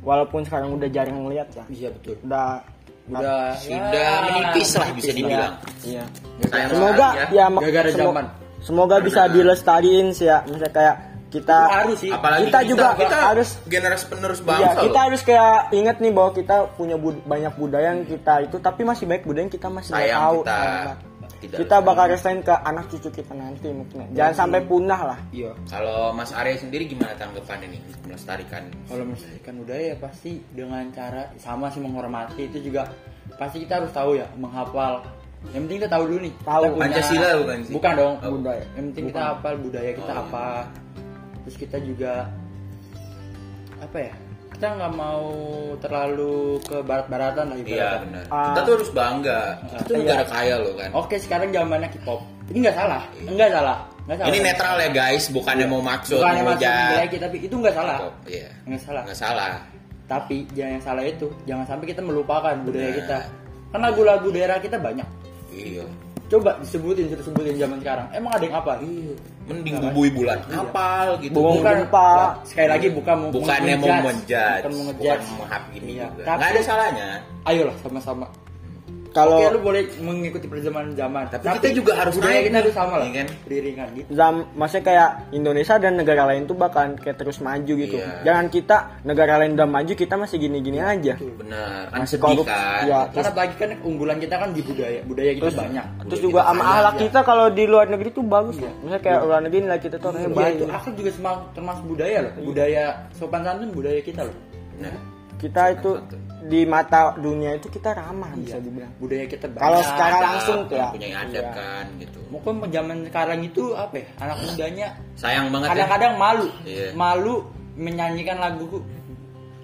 Walaupun 0.00 0.46
sekarang 0.46 0.72
udah 0.72 0.86
jarang 0.88 1.26
ngeliat 1.26 1.50
ya. 1.52 1.64
Iya 1.66 1.88
betul. 1.90 2.14
Udah 2.22 2.62
Udah 3.08 3.54
Sudah 3.56 4.12
menipis 4.26 4.70
lah 4.74 4.88
bisa 4.90 5.06
Iya, 5.06 5.16
dibilang. 5.16 5.54
Iya 5.80 6.04
Sayang 6.44 6.70
Semoga 6.70 7.08
ya, 7.30 7.46
Gara-gara 7.48 7.88
semo- 7.88 8.02
zaman. 8.04 8.24
Semoga 8.58 8.96
bisa 8.98 9.22
dilestariin 9.28 10.06
sih 10.10 10.26
ya 10.26 10.42
Misalnya 10.42 10.70
kayak 10.70 10.96
kita 11.26 11.58
Itu 11.60 11.74
harus 11.74 11.96
sih. 11.98 12.10
Apalagi 12.10 12.42
Kita 12.44 12.60
juga 12.64 12.86
kita 12.94 13.16
harus- 13.20 13.54
generasi 13.64 14.04
penerus 14.06 14.38
Iya, 14.38 14.46
bangsa 14.48 14.80
kita 14.80 14.90
loh. 14.92 15.04
harus 15.04 15.20
kayak 15.22 15.56
inget 15.70 15.96
nih 15.98 16.12
bahwa 16.12 16.30
kita 16.32 16.56
punya 16.72 16.96
bud- 16.96 17.22
banyak 17.22 17.52
budaya 17.52 17.92
yang 17.92 18.02
kita 18.04 18.34
itu 18.42 18.56
tapi 18.58 18.82
masih 18.82 19.04
baik 19.04 19.22
budaya 19.22 19.42
yang 19.42 19.52
kita 19.52 19.68
masih 19.68 19.90
nggak 19.92 20.06
tahu. 20.08 20.38
kita 20.40 20.54
banget. 20.56 20.98
Tidak 21.46 21.58
kita 21.58 21.76
lestari. 21.76 21.86
bakal 21.86 22.06
resign 22.08 22.38
ke 22.40 22.54
anak 22.56 22.84
cucu 22.86 23.08
kita 23.12 23.32
nanti 23.32 23.68
mungkin. 23.68 23.98
Jangan 24.10 24.34
sampai 24.36 24.60
punah 24.62 25.00
lah. 25.06 25.18
Iya. 25.30 25.50
Kalau 25.66 26.10
Mas 26.10 26.30
Arya 26.30 26.56
sendiri 26.56 26.84
gimana 26.84 27.14
tanggapan 27.14 27.58
ini 27.64 27.78
melestarikan? 28.02 28.62
Kalau 28.84 29.02
melestarikan 29.02 29.54
budaya 29.56 29.92
pasti 29.96 30.32
dengan 30.50 30.84
cara 30.90 31.30
sama 31.36 31.70
sih 31.70 31.78
menghormati 31.78 32.46
itu 32.46 32.58
juga 32.60 32.90
pasti 33.34 33.62
kita 33.62 33.78
harus 33.78 33.90
tahu 33.90 34.18
ya 34.18 34.26
menghafal. 34.34 35.06
Yang 35.54 35.62
penting 35.64 35.78
kita 35.78 35.90
tahu 35.90 36.04
dulu 36.10 36.20
nih. 36.26 36.34
Tahu. 36.42 36.62
kita 36.62 36.74
punya- 36.74 36.82
Pancasila 36.90 37.28
bukan 37.38 37.58
sih? 37.62 37.72
Bukan 37.78 37.92
dong. 37.94 38.14
Oh. 38.18 38.30
Budaya. 38.34 38.64
Yang 38.74 38.84
penting 38.90 39.04
kita 39.06 39.20
Bukan. 39.20 39.30
hafal 39.30 39.54
budaya 39.56 39.90
kita 39.94 40.10
Oh, 40.10 40.16
iya. 40.16 40.24
apa. 40.26 40.46
Terus 41.46 41.56
kita 41.56 41.76
juga 41.78 42.12
apa 43.78 43.98
ya? 44.00 44.14
Kita 44.56 44.72
nggak 44.72 44.94
mau 44.96 45.28
terlalu 45.76 46.56
ke 46.64 46.80
barat-baratan 46.80 47.44
lah 47.52 47.56
Iya 47.60 47.64
ibaratnya. 47.68 48.00
benar. 48.08 48.24
Ah. 48.32 48.44
Kita 48.48 48.60
tuh 48.64 48.72
harus 48.80 48.90
bangga. 48.90 49.40
Kita 49.60 49.76
tuh 49.84 49.92
Iya. 49.92 50.00
negara 50.00 50.24
kaya 50.24 50.54
loh 50.56 50.72
kan. 50.72 50.90
Oke 50.96 51.16
sekarang 51.20 51.48
zamannya 51.52 51.88
K-pop. 51.92 52.20
Ini 52.48 52.58
nggak 52.64 52.76
salah. 52.80 53.02
Enggak 53.20 53.50
salah. 53.52 53.78
Nggak 54.08 54.16
salah. 54.16 54.28
Ini 54.32 54.38
netral 54.40 54.76
ya 54.80 54.88
guys, 54.88 55.24
bukannya 55.28 55.66
mau 55.68 55.82
maksud 55.84 56.16
Bukan 56.16 56.34
mau 56.40 56.56
jelek, 56.56 57.10
tapi 57.20 57.36
itu 57.44 57.52
nggak 57.52 57.74
salah. 57.76 57.98
Iya. 58.24 58.48
Nggak 58.64 58.80
salah. 58.80 59.02
Nggak 59.04 59.18
salah. 59.20 59.52
Tapi 60.06 60.36
jangan 60.56 60.72
yang 60.72 60.84
salah 60.86 61.04
itu, 61.04 61.26
jangan 61.44 61.64
sampai 61.68 61.86
kita 61.92 62.00
melupakan 62.00 62.54
budaya 62.64 62.88
Benar. 62.88 62.96
kita. 62.96 63.18
Kan 63.74 63.80
lagu-lagu 63.84 64.28
daerah 64.32 64.56
kita 64.56 64.80
banyak. 64.80 65.04
Iya. 65.52 65.84
Coba 66.26 66.50
disebutin 66.58 67.06
disebutin 67.08 67.54
zaman 67.56 67.78
sekarang 67.78 68.06
emang 68.10 68.32
ada 68.34 68.44
yang 68.44 68.56
apa 68.56 68.72
Iya. 68.82 69.14
Mending 69.46 69.78
bubui 69.78 70.10
bulan 70.10 70.42
kapal 70.50 71.14
gitu. 71.22 71.38
Bukan- 71.38 71.86
gempa. 71.86 72.34
sekali 72.42 72.66
lagi 72.66 72.86
bukan 72.90 73.14
mau 73.14 73.30
bukannya 73.30 73.74
mau 73.78 73.86
menjudge, 74.02 74.58
bukan 74.58 74.70
mau 74.74 74.82
bukan 74.90 75.18
ngejudge. 75.22 75.26
ini 75.70 75.90
Iya, 75.94 76.04
juga. 76.10 76.22
tapi- 76.26 76.38
Nggak 76.42 76.50
ada 76.50 76.60
salahnya. 76.66 77.08
ayolah 77.46 77.76
sama-sama 77.78 78.26
Kalau 79.16 79.40
Oke, 79.40 79.48
lu 79.48 79.60
boleh 79.64 79.82
mengikuti 79.96 80.44
perjalanan 80.44 80.92
zaman 80.92 81.24
Tapi 81.32 81.48
kita 81.56 81.68
juga 81.72 81.92
harus 81.96 82.20
budaya 82.20 82.40
kita 82.44 82.58
tuh 82.60 82.74
sama 82.76 83.00
lah 83.00 83.06
iya 83.08 83.24
kan? 83.24 83.28
beriringan 83.48 83.86
gitu 83.96 84.08
zam 84.12 84.34
maksudnya 84.52 84.84
kayak 84.84 85.08
Indonesia 85.32 85.74
dan 85.80 85.92
negara 85.96 86.22
lain 86.28 86.44
tuh 86.44 86.52
bakalan 86.52 87.00
kayak 87.00 87.16
terus 87.16 87.40
maju 87.40 87.72
gitu. 87.72 87.96
Iya. 87.96 88.20
Jangan 88.22 88.46
kita 88.52 88.76
negara 89.02 89.40
lain 89.40 89.56
udah 89.56 89.64
maju 89.64 89.92
kita 89.96 90.14
masih 90.14 90.36
gini-gini 90.36 90.78
aja. 90.78 91.16
Benar. 91.16 91.88
Kan 91.88 91.98
Masih 92.04 92.18
korup. 92.20 92.44
kan. 92.44 92.84
Ya, 92.84 93.00
karena 93.08 93.32
bagi 93.32 93.54
kan 93.56 93.70
unggulan 93.80 94.20
kita 94.20 94.34
kan 94.36 94.52
di 94.52 94.60
budaya 94.60 95.00
budaya 95.02 95.30
kita 95.32 95.44
Terus- 95.48 95.56
banyak 95.58 95.86
Terus 96.06 96.20
juga 96.20 96.40
sama 96.44 96.62
ahlak 96.62 96.94
kita 97.00 97.18
kalau 97.24 97.46
di 97.48 97.64
luar 97.64 97.86
negeri 97.88 98.10
tuh 98.12 98.20
bagus. 98.20 98.60
Iya. 98.60 98.70
Misalnya 98.84 99.00
kayak 99.00 99.20
luar 99.24 99.40
negeri 99.40 99.60
nilai 99.64 99.80
kita 99.80 99.96
tuh 99.96 100.12
Iya, 100.12 100.28
baik. 100.28 100.54
itu 100.54 100.64
akhlak 100.68 100.94
juga 100.94 101.10
semang- 101.10 101.44
termasuk 101.56 101.84
budaya 101.86 102.18
loh 102.20 102.32
budaya 102.38 102.84
sopan 103.12 103.40
santun 103.40 103.70
budaya 103.72 104.00
kita 104.02 104.20
loh 104.22 104.36
Nah, 104.76 104.92
Kita 105.36 105.62
itu 105.70 105.90
di 106.46 106.62
mata 106.62 107.12
dunia 107.14 107.52
itu 107.52 107.68
kita 107.68 107.90
ramah 107.92 108.30
bisa 108.34 108.56
dibilang. 108.56 108.88
budaya 108.96 109.26
kita 109.26 109.46
banyak 109.46 109.60
Kalau 109.60 109.80
secara 109.82 110.14
adab, 110.14 110.26
langsung 110.30 110.58
tuh 110.64 110.76
ya. 110.76 110.86
punya 110.88 111.08
adab 111.18 111.42
Iya. 111.42 111.50
kan 111.52 111.84
gitu. 111.98 112.18
mungkin 112.26 112.52
zaman 112.68 112.96
sekarang 113.04 113.40
itu 113.42 113.62
apa 113.72 113.94
ya 113.96 114.06
anak 114.16 114.36
mudanya 114.40 114.88
Sayang 115.14 115.46
banget 115.48 115.66
ya. 115.66 115.72
kadang-kadang 115.74 116.12
malu 116.16 116.46
Iya. 116.62 116.86
malu 116.92 117.34
menyanyikan 117.74 118.38
lagu 118.38 118.78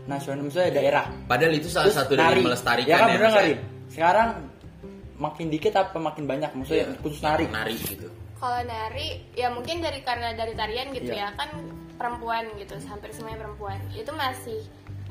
nasional 0.04 0.42
misalnya 0.42 0.72
daerah 0.74 1.04
Padahal 1.24 1.54
itu 1.54 1.68
salah 1.68 1.86
Terus 1.86 1.96
satu 1.96 2.12
dari 2.12 2.28
nari. 2.28 2.42
melestarikan 2.42 2.90
ya 2.90 2.96
kan 2.96 3.08
bener 3.08 3.22
misalnya. 3.24 3.46
Rin? 3.46 3.58
sekarang 3.88 4.28
makin 5.16 5.46
dikit 5.48 5.72
apa 5.74 5.96
makin 5.96 6.24
banyak 6.26 6.50
maksudnya 6.52 6.84
Iya, 6.84 6.98
khusus 6.98 7.20
nari 7.20 7.44
Nari 7.46 7.74
gitu. 7.78 8.08
kalau 8.36 8.60
nari 8.60 9.08
ya 9.32 9.48
mungkin 9.48 9.78
dari 9.78 10.02
karena 10.02 10.34
dari 10.34 10.52
tarian 10.52 10.90
gitu 10.90 11.08
Iya. 11.08 11.30
ya 11.30 11.38
kan 11.38 11.48
perempuan 11.94 12.42
gitu 12.56 12.74
hampir 12.82 13.14
semuanya 13.14 13.38
perempuan 13.40 13.78
itu 13.92 14.10
masih 14.12 14.58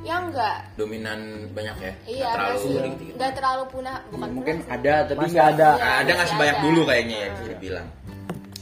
ya 0.01 0.15
enggak 0.20 0.58
Dominan 0.74 1.20
banyak 1.51 1.75
ya. 1.77 1.93
iya 2.05 2.27
Nggak 2.27 2.34
terlalu 2.34 2.58
masih 2.58 2.72
gitu. 2.98 3.13
enggak 3.13 3.31
terlalu 3.34 3.63
punah 3.67 3.96
bukan 4.08 4.29
mungkin 4.31 4.55
punah 4.60 4.74
ada 4.74 4.93
tapi 5.03 5.25
nggak- 5.27 5.51
ada. 5.51 5.70
Nah, 5.75 5.93
ada 6.00 6.12
nggak 6.12 6.27
sebanyak 6.27 6.55
ada. 6.55 6.63
dulu 6.63 6.81
kayaknya 6.84 7.15
ya 7.17 7.27
bisa 7.31 7.43
dibilang. 7.51 7.88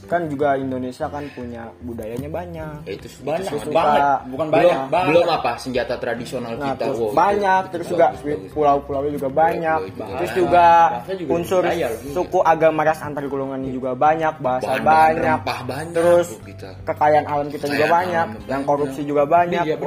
Kan 0.09 0.25
juga 0.25 0.57
Indonesia 0.57 1.05
kan 1.05 1.21
punya 1.29 1.69
budayanya 1.79 2.25
banyak. 2.27 2.81
Ya 2.83 2.91
itu 2.91 3.05
itu 3.05 3.21
banyak 3.21 3.45
sangat- 3.45 3.69
banget 3.69 4.01
bukan 4.25 4.47
banyak 4.49 4.65
belum, 4.73 4.89
banget 4.89 5.07
belum 5.07 5.27
apa 5.29 5.51
senjata 5.55 5.95
tradisional 5.95 6.51
Nah, 6.51 6.65
kita. 6.67 6.81
terus 6.83 6.97
Wow, 6.99 7.11
banyak 7.13 7.61
itu 7.61 7.71
terus 7.71 7.87
juga 7.87 8.07
bagus. 8.09 8.49
pulau-pulau 8.49 9.03
juga 9.07 9.29
banyak. 9.29 9.77
Pulau 9.77 9.85
juga 9.87 10.05
Terus 10.09 10.17
banyak. 10.25 10.33
juga 10.33 10.65
juga 11.13 11.31
unsur 11.31 11.61
budaya 11.61 11.87
loh. 11.87 12.01
suku 12.11 12.39
agama 12.43 12.81
ras 12.83 12.99
antar 12.99 13.23
golongannya 13.23 13.69
juga 13.69 13.91
banyak, 13.95 14.33
bahasa 14.35 14.71
banyak. 14.81 15.23
rempah 15.23 15.59
banyak 15.63 15.93
Terus 15.93 16.27
kita. 16.41 16.69
kekayaan 16.83 17.25
alam 17.25 17.47
kita 17.47 17.65
juga 17.65 17.77
Kekayaan 17.77 17.93
banyak, 17.95 18.25
alam 18.25 18.41
yang 18.41 18.45
banyak. 18.57 18.65
korupsi 18.65 19.01
juga 19.05 19.23
banyak. 19.23 19.63
Iya. 19.63 19.77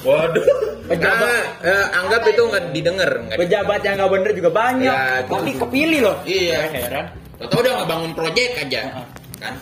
Waduh. 0.00 0.44
Pejabat. 0.88 1.20
Nah, 1.20 1.42
eh, 1.62 1.86
anggap 1.92 2.22
itu 2.24 2.42
nggak 2.42 2.64
didengar, 2.70 3.10
nggak 3.20 3.38
pejabat 3.38 3.80
yang 3.82 3.94
nggak 3.96 4.10
bener 4.10 4.30
juga 4.32 4.50
banyak 4.50 4.88
Ya, 4.88 5.02
gitu. 5.20 5.30
tapi 5.30 5.50
kepilih 5.54 6.00
loh 6.00 6.16
Iya. 6.24 6.58
Heran 6.66 7.06
Tahu 7.38 7.60
udah 7.60 7.72
ngebangun 7.78 8.12
proyek 8.12 8.50
aja, 8.58 8.80
Heeh. 8.88 9.06
kan? 9.36 9.54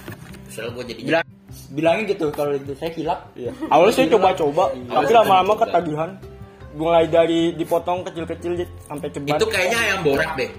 Misal 0.47 0.71
gue 0.71 0.85
jadi 0.87 1.01
bilang 1.03 1.27
bilangin 1.69 2.05
gitu 2.07 2.27
kalau 2.31 2.53
itu 2.53 2.73
saya 2.73 2.91
kilap 2.91 3.21
Iya. 3.35 3.53
Awalnya 3.67 3.93
saya 3.93 4.07
coba-coba, 4.09 4.65
Iya. 4.73 4.93
tapi 4.95 5.13
lama-lama 5.13 5.55
ketagihan. 5.59 6.11
Mulai 6.73 7.05
dari 7.07 7.41
dipotong 7.53 8.05
kecil-kecil 8.05 8.53
sampai 8.87 9.09
cebat. 9.11 9.37
itu 9.37 9.47
kayaknya 9.47 9.79
ayam 9.83 9.99
borak 10.03 10.31
deh. 10.37 10.51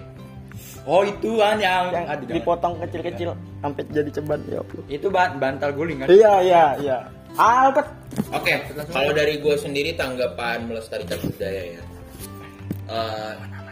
oh 0.83 1.03
itu 1.03 1.35
kan 1.35 1.59
yang, 1.59 1.91
yang 1.91 2.05
aduh, 2.07 2.31
dipotong 2.31 2.73
kecil-kecil 2.79 3.35
sampai 3.59 3.83
jadi 3.87 4.07
cebat 4.09 4.39
ya 4.47 4.63
itu 4.87 5.07
ban 5.07 5.35
bantal 5.35 5.69
guling 5.71 5.99
kan 5.99 6.07
Iya, 6.07 6.33
iya, 6.41 6.63
iya. 6.79 6.97
Albert 7.35 7.91
Oke, 8.27 8.53
kalau 8.87 9.11
dari 9.11 9.37
gue 9.37 9.55
sendiri 9.55 9.93
tanggapan 9.93 10.65
melestarikan 10.65 11.17
budaya 11.21 11.63
ya, 11.73 11.83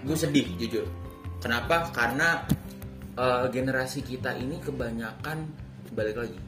gue 0.02 0.18
sedih 0.18 0.46
jujur. 0.58 0.86
Kenapa? 1.40 1.90
Karena 1.92 2.42
eh, 3.14 3.46
generasi 3.50 4.02
kita 4.02 4.34
ini 4.34 4.58
kebanyakan 4.60 5.46
balik 5.94 6.18
lagi 6.18 6.40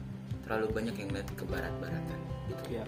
terlalu 0.44 0.66
banyak 0.72 0.94
yang 0.96 1.10
lihat 1.12 1.28
ke 1.32 1.44
barat-baratan. 1.44 2.18
Gitu. 2.48 2.62
Iya. 2.72 2.84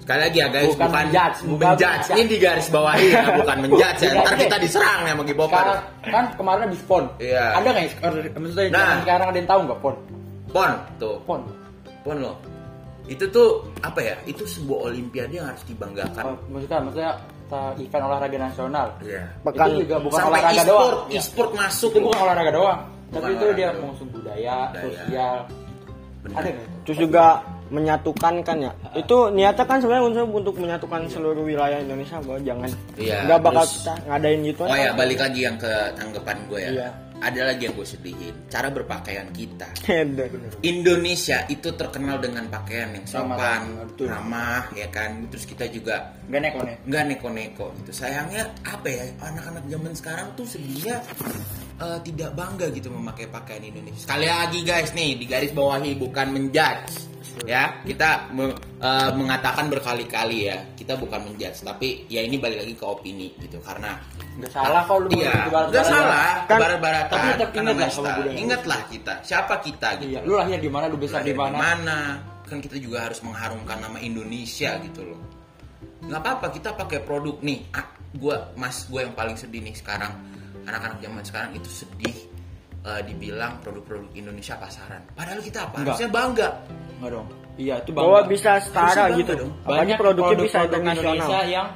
Sekali 0.00 0.20
lagi 0.22 0.38
ya 0.40 0.48
guys, 0.48 0.64
Bukan 0.72 0.80
bukan 0.80 0.90
menjudge, 0.96 1.38
bukan 1.44 1.68
menjudge. 1.76 2.06
Ini 2.10 2.22
di 2.24 2.36
garis 2.38 2.68
bawahi 2.68 3.06
ya, 3.06 3.22
bukan 3.36 3.56
menjudge 3.68 4.00
ya. 4.00 4.10
Ntar 4.16 4.34
kita 4.34 4.56
diserang 4.56 4.98
nih 5.04 5.12
sama 5.12 5.22
Gibokan. 5.24 5.64
kan 6.04 6.24
kemarin 6.36 6.62
habis 6.68 6.82
pon 6.84 7.04
Iya. 7.16 7.44
ada 7.56 7.68
nggak 7.68 7.84
ya 7.84 7.92
maksudnya 8.34 8.68
Nah. 8.72 8.96
sekarang 9.00 9.26
ada 9.28 9.38
yang 9.38 9.48
tahu 9.48 9.60
nggak 9.68 9.80
pon 9.80 9.94
Pon, 10.48 10.70
tuh, 10.96 11.16
pon 11.26 11.40
pon 12.00 12.16
loh. 12.16 12.36
Itu 13.04 13.24
tuh 13.28 13.48
apa 13.80 14.00
ya? 14.00 14.16
Itu 14.24 14.42
sebuah 14.42 14.88
olimpiade 14.88 15.36
yang 15.36 15.46
harus 15.46 15.60
dibanggakan. 15.64 16.24
Oh, 16.24 16.36
maksudnya 16.48 16.78
maksudnya 16.80 17.12
event 17.76 18.04
olahraga 18.04 18.38
nasional 18.40 18.86
Iya. 18.98 19.22
pekan 19.44 19.66
itu 19.70 19.86
juga 19.86 19.96
bukan 20.00 20.18
Sampai 20.18 20.32
olahraga 20.34 20.58
e-sport, 20.58 20.74
doang 20.74 21.12
e-sport 21.12 21.50
masuk 21.54 21.90
itu 21.92 22.00
bukan 22.02 22.18
olahraga 22.18 22.50
doang 22.50 22.80
Bukan 22.82 23.14
tapi 23.14 23.30
itu 23.30 23.46
dia 23.54 23.68
mengusung 23.76 24.08
budaya, 24.10 24.56
Budaya. 24.66 24.82
sosial 24.82 25.34
Bener. 26.18 26.34
ada 26.34 26.48
nggak 26.50 26.68
terus 26.82 26.98
juga 26.98 27.24
menyatukan 27.64 28.34
kan 28.42 28.56
ya. 28.60 28.72
Itu 28.94 29.16
niatnya 29.30 29.64
kan 29.64 29.78
sebenarnya 29.78 30.04
untuk 30.04 30.26
untuk 30.32 30.54
menyatukan 30.58 31.00
seluruh 31.06 31.42
wilayah 31.42 31.78
Indonesia 31.78 32.16
bahwa 32.20 32.38
jangan 32.42 32.70
Iya, 32.96 33.16
nggak 33.24 33.40
bakal 33.40 33.62
terus- 33.62 33.74
kita 33.78 33.94
ngadain 34.04 34.40
gitu 34.42 34.62
Oh 34.64 34.76
ya, 34.76 34.90
balik 34.92 35.18
lagi 35.20 35.40
yang 35.42 35.56
ke 35.56 35.72
tanggapan 35.94 36.36
gue 36.48 36.58
ya. 36.58 36.70
Iya. 36.72 36.88
Ada 37.24 37.40
lagi 37.48 37.64
yang 37.64 37.74
gue 37.80 37.88
sedihin, 37.88 38.34
cara 38.52 38.68
berpakaian 38.68 39.32
kita. 39.32 39.68
Head. 39.88 40.20
Indonesia 40.60 41.48
itu 41.48 41.72
terkenal 41.72 42.20
dengan 42.20 42.44
pakaian 42.52 42.92
yang 42.92 43.06
sopan, 43.08 43.88
ramah, 43.96 44.68
ya 44.76 44.92
kan. 44.92 45.24
Terus 45.32 45.48
kita 45.48 45.64
juga 45.72 46.12
nggak 46.28 46.40
neko 46.44 46.58
nih 46.68 46.76
nggak 46.84 47.04
neko-neko 47.08 47.66
gitu. 47.80 47.90
Sayangnya 47.96 48.44
apa 48.68 48.88
ya 48.92 49.04
anak-anak 49.24 49.64
zaman 49.72 49.92
sekarang 49.96 50.28
tuh 50.36 50.44
sedihnya 50.44 51.00
eh, 51.80 51.98
tidak 52.04 52.30
bangga 52.36 52.68
gitu 52.76 52.92
memakai 52.92 53.24
pakaian 53.32 53.64
Indonesia. 53.64 54.04
Sekali 54.04 54.28
lagi 54.28 54.60
guys 54.60 54.92
nih 54.92 55.16
di 55.16 55.24
garis 55.24 55.52
bawahi 55.56 55.96
bukan 55.96 56.28
menjudge 56.28 57.13
ya 57.42 57.82
kita 57.82 58.30
me- 58.30 58.54
eh, 58.78 59.10
mengatakan 59.12 59.66
berkali-kali 59.66 60.46
ya 60.46 60.62
kita 60.78 60.94
bukan 60.94 61.26
menjudge 61.26 61.60
tapi 61.60 62.06
ya 62.06 62.22
ini 62.22 62.38
balik 62.38 62.62
lagi 62.62 62.74
ke 62.74 62.84
opini 62.86 63.34
gitu 63.36 63.58
karena 63.58 63.98
nggak 64.34 64.50
salah 64.50 64.82
kok 64.82 64.98
lu 64.98 65.08
Iya, 65.10 65.30
nggak 65.50 65.84
salah. 65.84 66.46
Kan- 66.46 66.58
barat-baratan. 66.58 67.10
tapi 67.10 67.26
tetap 67.34 67.50
ingat 67.54 67.74
lah 67.76 67.88
sama 67.88 68.10
budaya. 68.18 68.34
Ingatlah 68.34 68.80
kita. 68.86 69.12
Siapa 69.22 69.54
kita 69.62 69.88
gitu. 69.98 70.10
iya 70.10 70.20
lu 70.22 70.34
lahir 70.34 70.58
di 70.58 70.66
mana 70.66 70.86
lu 70.86 70.98
besar 70.98 71.22
di 71.22 71.30
mana 71.30 71.54
mana? 71.54 71.98
Kan 72.44 72.58
kita 72.58 72.76
juga 72.76 73.06
harus 73.06 73.22
mengharumkan 73.22 73.78
nama 73.78 73.98
Indonesia 73.98 74.74
gitu 74.82 75.06
loh. 75.06 75.20
Nggak 76.02 76.18
apa-apa 76.18 76.46
kita 76.50 76.74
pakai 76.74 76.98
produk 77.00 77.38
nih. 77.40 77.62
Ah, 77.72 77.86
gua 78.14 78.50
mas 78.54 78.84
gue 78.84 79.00
yang 79.00 79.14
paling 79.14 79.34
sedih 79.34 79.62
nih 79.62 79.74
sekarang. 79.74 80.12
Anak-anak 80.64 80.98
zaman 80.98 81.22
sekarang 81.22 81.50
itu 81.54 81.70
sedih 81.70 82.16
eh, 82.84 83.00
dibilang 83.02 83.52
produk-produk 83.58 84.12
Indonesia 84.12 84.54
pasaran. 84.54 85.02
Padahal 85.10 85.40
kita 85.40 85.58
apa? 85.62 85.74
Enggak. 85.74 85.88
Harusnya 85.90 86.10
bangga. 86.10 86.48
nggak 86.94 87.10
dong 87.10 87.26
iya 87.54 87.74
itu 87.78 87.90
Bahwa 87.90 88.18
bangga. 88.18 88.30
bisa 88.30 88.50
setara 88.60 89.04
gitu. 89.14 89.32
dong. 89.34 89.50
Banyak 89.62 89.96
produknya 89.96 90.36
bisa 90.36 90.58
produk-produk 90.60 90.80
internasional. 90.80 91.14
Indonesia 91.14 91.40
yang 91.46 91.66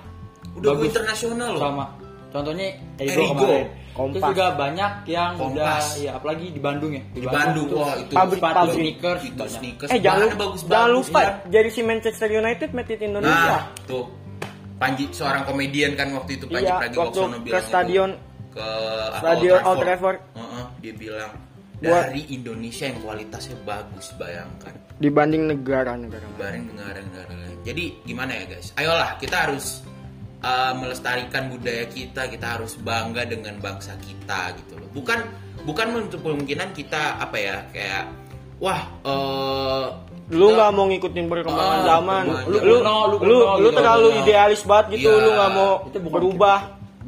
Udah 0.50 0.68
bagus 0.70 0.86
internasional 0.88 1.48
loh. 1.50 1.60
sama 1.60 1.84
contohnya 2.28 2.66
Erigo, 2.98 3.12
Erigo, 3.14 3.32
kemarin 3.32 3.66
Kompas. 3.90 4.12
terus 4.12 4.28
juga 4.28 4.46
banyak 4.52 4.92
yang 5.08 5.32
Kompas. 5.34 5.56
udah 5.56 5.76
ya 5.98 6.10
apalagi 6.14 6.46
di 6.48 6.60
Bandung 6.60 6.92
ya 6.92 7.02
Di 7.08 7.20
Bandung, 7.24 7.66
tuh 7.66 7.78
wah, 7.78 7.94
itu 7.96 8.12
pabrik- 8.12 8.38
sepatu 8.38 8.68
sneakers 8.70 9.22
Itu 9.22 9.34
banyak. 9.34 9.52
sneakers 9.54 9.88
Eh 9.88 9.98
jangan, 9.98 10.26
bagus 10.36 10.60
jangan 10.62 10.90
lupa 10.92 11.20
iya. 11.20 11.32
jadi 11.48 11.68
si 11.68 11.80
Manchester 11.80 12.28
United 12.30 12.68
made 12.70 12.90
in 12.92 13.00
Indonesia. 13.08 13.54
Nah, 13.56 13.62
tuh. 13.84 14.04
Panji 14.76 15.04
seorang 15.10 15.42
komedian 15.42 15.90
kan 15.94 16.12
waktu 16.12 16.30
itu 16.34 16.44
Panji 16.46 16.62
Iya, 16.64 16.78
Pragiwaksono 16.78 17.36
bilang 17.40 17.50
ke 17.50 17.58
stadion 17.64 18.10
itu, 18.12 18.54
ke 18.54 18.66
Stadion 19.16 19.60
Old 19.64 19.78
Trafford. 19.80 20.18
Heeh, 20.28 20.47
dia 20.78 20.92
bilang 20.92 21.32
Buat- 21.78 22.10
dari 22.10 22.26
Indonesia 22.28 22.84
yang 22.84 22.98
kualitasnya 23.00 23.56
bagus 23.62 24.10
bayangkan 24.14 24.74
dibanding 24.96 25.46
negara-negara 25.46 26.24
lain. 26.24 26.36
bareng 26.36 26.64
negara-negara 26.72 27.32
lain. 27.36 27.58
Jadi 27.62 27.84
gimana 28.02 28.34
ya 28.34 28.44
guys? 28.48 28.74
Ayolah 28.74 29.14
kita 29.16 29.46
harus 29.46 29.86
uh, 30.40 30.74
melestarikan 30.74 31.46
budaya 31.48 31.86
kita, 31.86 32.26
kita 32.26 32.58
harus 32.58 32.74
bangga 32.76 33.22
dengan 33.22 33.54
bangsa 33.58 33.94
kita 33.98 34.58
gitu 34.58 34.74
loh. 34.74 34.90
Bukan 34.90 35.22
bukan 35.62 35.86
menutup 35.88 36.18
kemungkinan 36.20 36.72
kita 36.72 37.14
apa 37.16 37.36
ya 37.36 37.56
kayak 37.68 38.10
wah 38.58 38.80
eh, 39.04 39.86
Lu 40.28 40.52
nggak 40.52 40.70
mau 40.70 40.84
ngikutin 40.84 41.24
perkembangan 41.24 41.78
Ah, 41.78 41.84
zaman. 41.88 42.22
Lu 42.44 42.58
lu 42.58 42.76
Kuno, 42.76 42.96
lu 43.06 43.16
lu, 43.22 43.36
lu 43.60 43.68
terlalu 43.70 44.08
Kuno. 44.10 44.20
idealis 44.20 44.60
banget 44.62 44.86
gitu. 44.92 45.08
Iya. 45.08 45.14
Lu 45.16 45.30
nggak 45.32 45.50
mau 45.52 45.70
Itu 45.86 45.98
bukan 46.00 46.12
berubah. 46.12 46.58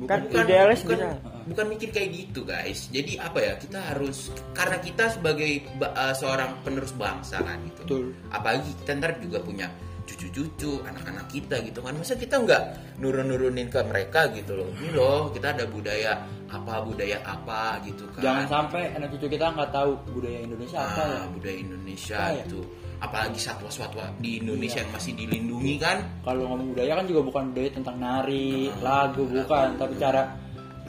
kan 0.01 0.21
bukan 0.25 0.41
idealis 0.41 0.81
bukan, 0.81 0.97
bisa. 0.97 1.09
Bukan 1.51 1.67
mikir 1.67 1.91
kayak 1.91 2.11
gitu 2.15 2.47
guys. 2.47 2.87
Jadi 2.89 3.19
apa 3.19 3.39
ya 3.43 3.53
kita 3.59 3.83
harus 3.83 4.31
karena 4.55 4.79
kita 4.79 5.11
sebagai 5.11 5.51
ba- 5.77 5.91
uh, 5.93 6.15
seorang 6.15 6.63
penerus 6.63 6.95
bangsa 6.95 7.43
kan 7.43 7.59
gitu. 7.67 7.81
Betul. 7.85 8.05
apalagi 8.31 8.71
kita 8.79 8.91
ntar 8.97 9.19
juga 9.19 9.43
punya 9.43 9.67
cucu 10.07 10.27
cucu-cucu 10.27 10.83
anak-anak 10.87 11.27
kita 11.27 11.59
gitu 11.63 11.79
kan. 11.81 11.95
Masa 11.95 12.15
kita 12.15 12.39
nggak 12.39 12.63
nurun-nurunin 12.99 13.67
ke 13.67 13.79
mereka 13.83 14.27
gitu 14.31 14.59
loh? 14.59 14.71
Ini 14.79 14.89
loh 14.91 15.31
kita 15.31 15.55
ada 15.55 15.65
budaya 15.67 16.19
apa 16.51 16.83
budaya 16.83 17.19
apa 17.23 17.79
gitu 17.83 18.07
kan. 18.11 18.23
Jangan 18.23 18.47
sampai 18.47 18.91
anak 18.95 19.15
cucu 19.15 19.27
kita 19.31 19.51
nggak 19.51 19.71
tahu 19.71 19.91
budaya 20.11 20.39
Indonesia 20.43 20.79
apa 20.83 21.03
ya. 21.03 21.15
Ah, 21.15 21.27
budaya 21.31 21.57
Indonesia 21.57 22.17
Apa 22.19 22.31
ya? 22.35 22.43
itu 22.47 22.61
apalagi 23.01 23.39
satwa-satwa 23.41 24.05
di 24.21 24.31
Indonesia 24.43 24.83
yang 24.83 24.93
masih 24.93 25.13
dilindungi 25.17 25.75
kan. 25.79 25.99
Kalau 26.21 26.43
ngomong 26.53 26.75
budaya 26.75 26.93
kan 27.01 27.07
juga 27.07 27.21
bukan 27.25 27.45
budaya 27.55 27.71
tentang 27.73 27.97
nari, 27.97 28.69
Ah, 28.69 29.07
lagu, 29.07 29.23
bukan, 29.25 29.69
tapi 29.79 29.95
cara 29.97 30.23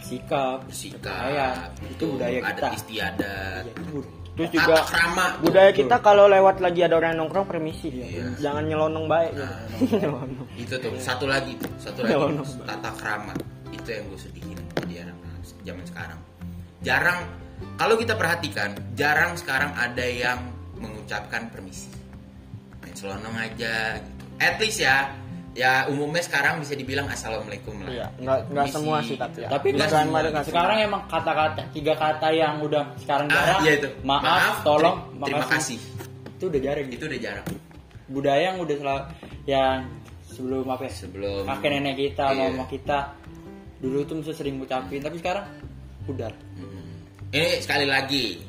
bersikap, 0.02 0.58
bersikap 0.66 0.98
berpakaian. 1.00 1.70
itu 1.88 2.04
budaya 2.10 2.38
kita. 2.42 2.50
adat 2.52 2.72
istiadat 2.76 3.64
Iya, 3.64 3.74
itu 3.78 3.98
Terus 4.32 4.50
juga 4.56 4.76
krama 4.88 5.26
budaya 5.38 5.72
kita 5.72 5.96
kalau 6.00 6.26
lewat 6.26 6.58
lagi 6.60 6.82
ada 6.82 6.96
orang 6.96 7.14
nongkrong 7.14 7.46
permisi. 7.46 7.92
Iya. 7.92 8.32
Jangan 8.40 8.64
nyelonong 8.64 9.06
baik 9.06 9.32
gitu. 9.38 10.00
Nyelonong. 10.00 10.48
itu 10.56 10.74
tuh 10.74 10.92
satu 10.98 11.26
lagi 11.28 11.54
tuh 11.56 11.68
satu 11.78 12.00
Ya 12.02 12.16
lagi 12.16 12.40
Allah. 12.40 12.66
tata 12.66 12.92
krama 12.96 13.34
itu 13.70 13.88
yang 13.88 14.04
gue 14.08 14.20
sedihin 14.20 14.58
jadi 14.80 14.94
anak-anak 15.06 15.42
zaman 15.62 15.84
sekarang 15.86 16.20
jarang 16.82 17.20
kalau 17.76 17.96
kita 17.96 18.14
perhatikan 18.16 18.70
jarang 18.96 19.36
sekarang 19.36 19.72
ada 19.76 20.06
yang 20.06 20.40
mengucapkan 20.76 21.52
permisi 21.52 21.92
main 22.80 22.96
selonong 22.96 23.36
aja 23.36 24.00
gitu 24.00 24.26
at 24.40 24.56
least 24.58 24.80
ya 24.80 25.12
ya 25.52 25.84
umumnya 25.86 26.24
sekarang 26.24 26.64
bisa 26.64 26.74
dibilang 26.74 27.08
assalamualaikum 27.08 27.76
lah 27.84 27.92
Iya, 27.92 28.08
nggak 28.18 28.40
nggak 28.50 28.66
semua 28.72 28.98
sih 29.04 29.14
gitu. 29.14 29.22
tapi 29.22 29.38
ya. 29.44 29.48
Tapi 29.52 29.68
nggak 29.76 29.90
Sekarang 30.48 30.78
emang 30.80 31.02
kata-kata 31.12 31.62
tiga 31.76 31.94
kata 32.00 32.28
yang 32.32 32.56
udah 32.64 32.84
sekarang 32.98 33.28
ah, 33.28 33.36
jarang. 33.36 33.60
iya 33.62 33.72
itu 33.76 33.90
Maaf, 34.02 34.56
tolong, 34.64 34.98
ter- 35.20 35.28
terima 35.28 35.46
kasih 35.50 35.80
Itu 36.32 36.44
udah 36.48 36.62
jarang. 36.64 36.88
itu 36.88 37.04
udah 37.04 37.20
jarang 37.20 37.46
Budaya 38.08 38.42
yang 38.52 38.58
udah 38.60 38.76
selalu 38.76 39.04
yang 39.44 39.78
sebelum 40.24 40.66
apa 40.68 40.84
ya? 40.88 40.92
sebelum 40.94 41.44
Kakek 41.44 41.70
nenek 41.70 41.96
kita, 42.00 42.26
Iya. 42.32 42.40
mama 42.48 42.66
kita 42.68 42.98
dulu 43.82 43.98
tuh 44.06 44.16
mesti 44.20 44.32
sering 44.32 44.56
ngucapin, 44.56 45.02
tapi 45.02 45.18
sekarang 45.18 45.46
udah. 46.06 46.32
Hmm. 46.56 46.96
ini 47.32 47.60
sekali 47.60 47.86
lagi 47.86 48.40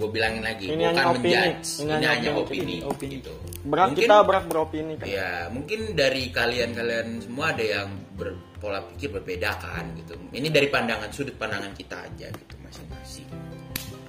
gue 0.00 0.08
bilangin 0.08 0.40
lagi 0.40 0.64
Ini 0.64 0.74
bukan 0.74 0.88
hanya 0.88 1.04
opini. 1.06 1.20
menjudge 1.28 1.68
Ini 1.68 1.82
ini, 1.82 1.92
hanya 1.92 2.08
hanya 2.10 2.30
opini. 2.32 2.40
opini, 2.40 2.76
Opini. 2.82 3.14
gitu 3.20 3.32
Berat 3.60 3.86
Mungkin- 3.86 4.02
kita 4.02 4.16
berat 4.24 4.44
beropini 4.46 4.92
kan. 4.96 5.06
Ya, 5.06 5.30
mungkin 5.46 5.80
dari 5.92 6.22
kalian-kalian 6.30 7.06
semua 7.20 7.52
ada 7.52 7.60
yang 7.62 7.88
berpola 8.10 8.80
pikir 8.86 9.12
berbeda 9.12 9.50
kan 9.54 9.84
gitu. 9.94 10.16
Ini 10.30 10.48
dari 10.48 10.66
pandangan 10.66 11.10
sudut 11.10 11.36
pandangan 11.36 11.68
kita 11.72 12.00
aja 12.00 12.26
gitu 12.26 12.54
masing-masing. 12.58 13.28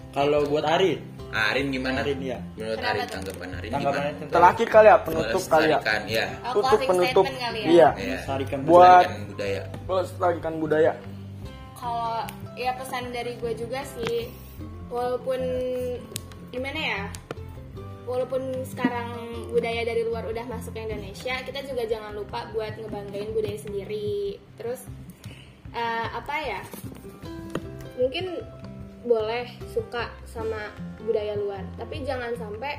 Kalau 0.09 0.43
buat 0.45 0.63
Ari, 0.63 1.11
Ah, 1.31 1.55
Arin 1.55 1.71
gimana? 1.71 2.03
Arin, 2.03 2.19
iya. 2.19 2.35
Menurut 2.59 2.79
Arin 2.81 3.07
tanggapan 3.07 3.49
Arin 3.55 3.71
tanggapannya 3.71 3.79
gimana? 4.03 4.19
tentang 4.19 4.35
Terakhir 4.35 4.67
kali 4.67 4.83
ya 4.85 4.97
penutup 4.99 5.43
kali 5.45 5.65
ya. 5.65 5.79
Ya. 6.05 6.25
Oh, 6.27 6.51
Tutup 6.51 6.67
closing 6.75 6.89
penutup. 6.91 7.25
kali 7.25 7.39
ya. 7.39 7.47
Iya. 7.47 7.71
Ya. 7.71 7.87
melestarikan 7.95 8.59
Buat- 8.61 9.09
budaya. 9.29 9.61
Melestarikan 9.81 10.53
budaya. 10.57 10.91
kalau 11.73 12.21
ya 12.53 12.71
pesan 12.75 13.09
dari 13.09 13.33
gue 13.35 13.53
juga 13.55 13.81
sih 13.89 14.27
walaupun 14.91 15.41
gimana 16.51 16.79
ya? 16.79 17.03
Walaupun 18.05 18.67
sekarang 18.67 19.07
budaya 19.55 19.87
dari 19.87 20.03
luar 20.03 20.27
udah 20.27 20.43
masuk 20.51 20.75
ke 20.75 20.83
Indonesia 20.83 21.39
kita 21.47 21.63
juga 21.63 21.87
jangan 21.87 22.11
lupa 22.11 22.51
buat 22.51 22.75
ngebanggain 22.75 23.31
budaya 23.31 23.55
sendiri. 23.55 24.35
Terus 24.59 24.83
eh, 25.71 26.07
apa 26.11 26.35
ya? 26.43 26.61
Mungkin 27.95 28.43
boleh 29.01 29.49
suka 29.73 30.13
sama 30.29 30.69
budaya 31.01 31.33
luar 31.33 31.65
tapi 31.73 32.05
jangan 32.05 32.37
sampai 32.37 32.77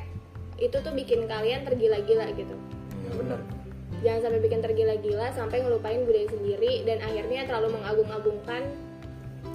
itu 0.62 0.78
tuh 0.78 0.94
bikin 0.94 1.26
kalian 1.26 1.66
tergila-gila 1.66 2.30
gitu. 2.38 2.54
Bener. 3.12 3.42
jangan 4.02 4.30
sampai 4.30 4.40
bikin 4.42 4.60
tergila-gila 4.62 5.30
sampai 5.34 5.62
ngelupain 5.62 6.02
budaya 6.06 6.26
sendiri 6.30 6.82
dan 6.86 7.02
akhirnya 7.02 7.46
terlalu 7.46 7.78
mengagung-agungkan 7.78 8.62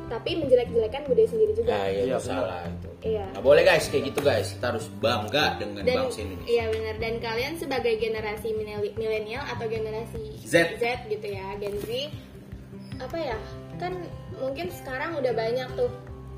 tapi 0.08 0.30
menjelek-jelekan 0.36 1.02
budaya 1.06 1.28
sendiri 1.28 1.52
juga 1.54 1.70
Nah, 1.70 1.86
ya, 1.86 1.92
Iya, 2.00 2.16
itu 2.16 2.24
salah 2.24 2.62
itu. 2.64 2.90
Iya. 3.04 3.26
Nggak 3.32 3.44
boleh 3.44 3.64
guys 3.64 3.86
kayak 3.88 4.04
gitu 4.08 4.20
guys. 4.20 4.48
Kita 4.52 4.66
harus 4.72 4.86
bangga 4.98 5.46
dengan 5.56 5.82
dan 5.84 5.96
bangsa 6.02 6.20
Indonesia. 6.20 6.48
iya 6.48 6.64
benar 6.68 6.96
dan 6.98 7.14
kalian 7.20 7.54
sebagai 7.56 7.94
generasi 7.98 8.48
mileni- 8.52 8.96
milenial 8.96 9.44
atau 9.46 9.66
generasi 9.68 10.24
Z. 10.42 10.56
gitu 11.08 11.28
ya 11.28 11.46
Gen 11.58 11.76
Z 11.84 11.90
apa 12.98 13.14
ya 13.16 13.38
kan 13.78 13.94
mungkin 14.36 14.74
sekarang 14.74 15.14
udah 15.14 15.30
banyak 15.30 15.70
tuh 15.76 15.92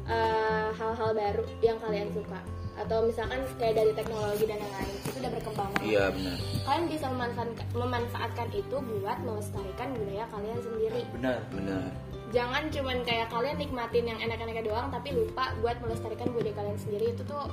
eh, 0.05 0.67
hal-hal 0.73 1.11
baru 1.13 1.43
yang 1.61 1.77
kalian 1.79 2.09
suka 2.11 2.39
atau 2.75 3.03
misalkan 3.03 3.39
kayak 3.55 3.75
dari 3.75 3.91
teknologi 3.91 4.43
dan 4.43 4.55
lain-lain 4.57 4.87
itu 5.03 5.17
udah 5.19 5.31
berkembang. 5.35 5.71
Iya 5.83 6.03
benar. 6.09 6.35
kalian 6.63 6.85
bisa 6.87 7.05
memanfaatkan, 7.07 7.67
memanfaatkan 7.75 8.47
itu 8.55 8.75
buat 8.79 9.17
melestarikan 9.19 9.87
budaya 9.93 10.25
kalian 10.31 10.59
sendiri 10.59 11.01
Bener. 11.11 11.39
Benar. 11.51 11.83
Jangan 12.29 12.69
cuman 12.69 12.97
kayak 13.01 13.27
kalian 13.27 13.57
nikmatin 13.57 14.05
yang 14.05 14.19
enak-enaknya 14.19 14.63
doang 14.63 14.87
tapi 14.89 15.09
lupa 15.11 15.49
buat 15.59 15.77
melestarikan 15.79 16.29
budaya 16.29 16.53
kalian 16.53 16.77
sendiri 16.77 17.05
itu 17.09 17.21
tuh 17.23 17.43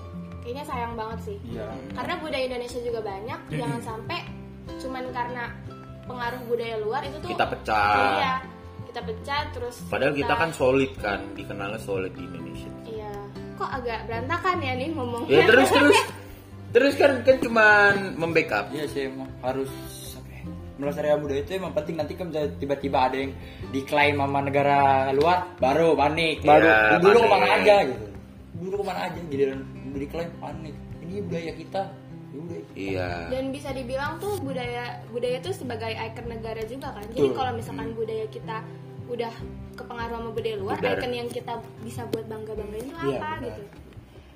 kayaknya 0.41 0.65
sayang 0.65 0.95
banget 0.95 1.19
sih 1.25 1.39
Iya. 1.47 1.67
karena 1.93 2.15
budaya 2.17 2.45
Indonesia 2.45 2.81
juga 2.81 3.01
banyak 3.01 3.41
jangan 3.51 3.81
sampai 3.83 4.19
cuman 4.77 5.05
karena 5.11 5.45
pengaruh 6.05 6.43
budaya 6.45 6.77
luar 6.79 7.01
itu 7.03 7.17
tuh 7.19 7.31
Kita 7.31 7.47
pecah. 7.47 7.95
iya 8.15 8.35
kita 8.87 9.01
pecah 9.03 9.43
terus 9.51 9.77
Padahal 9.87 10.13
kita 10.13 10.33
kan 10.33 10.51
solid 10.53 10.93
kan, 10.97 11.21
dikenalnya 11.35 11.77
solid 11.79 12.13
di 12.13 12.23
Indonesia. 12.23 12.71
iya 12.85 13.13
kok 13.57 13.71
agak 13.73 14.05
berantakan 14.05 14.57
ya 14.59 14.73
nih 14.73 14.89
ngomongnya 14.93 15.31
Ya 15.31 15.43
terus 15.47 15.69
terus 15.69 15.99
terus 16.75 16.95
kan 16.95 17.13
kan 17.23 17.37
cuman 17.41 17.95
membackup. 18.15 18.69
Iya 18.69 18.85
sih 18.87 19.09
emang 19.09 19.33
harus 19.41 19.71
ya, 19.73 19.96
melestarikan 20.77 21.19
budaya 21.19 21.41
itu 21.41 21.53
emang 21.57 21.73
penting 21.73 21.97
nanti 21.97 22.13
kan 22.15 22.29
tiba-tiba 22.31 22.99
ada 23.09 23.17
yang 23.17 23.33
diklaim 23.73 24.17
sama 24.17 24.41
negara 24.41 24.79
luar 25.11 25.49
baru 25.57 25.97
panik 25.97 26.45
Baru, 26.45 26.69
Ya, 26.69 27.01
dulu 27.01 27.19
ke 27.25 27.29
mana 27.29 27.47
aja 27.57 27.77
gitu 27.85 28.05
dulu 28.57 28.75
ke 28.81 28.85
mana 28.85 29.01
aja 29.09 29.19
giliran 29.27 29.61
diklaim 29.93 30.31
panik 30.37 30.75
ini 31.01 31.15
budaya 31.25 31.53
kita 31.53 31.83
kita. 32.37 32.69
Iya. 32.77 33.09
dan 33.33 33.45
bisa 33.49 33.73
dibilang 33.73 34.21
tuh 34.21 34.37
budaya 34.45 35.01
budaya 35.09 35.41
itu 35.41 35.51
sebagai 35.57 35.89
ikon 35.89 36.29
negara 36.29 36.61
juga 36.69 36.93
kan 36.93 37.05
jadi 37.11 37.29
kalau 37.33 37.53
misalkan 37.57 37.97
budaya 37.97 38.27
kita 38.29 38.57
udah 39.07 39.33
kepengaruh 39.73 40.17
sama 40.19 40.31
budaya 40.31 40.57
luar 40.59 40.77
Udah. 40.77 40.93
ikon 40.95 41.13
yang 41.15 41.29
kita 41.29 41.55
bisa 41.81 42.05
buat 42.13 42.29
bangga 42.29 42.53
banggain 42.53 42.85
itu 42.85 42.93
Iya, 42.93 43.17
apa 43.17 43.29
benar. 43.33 43.41
gitu 43.41 43.63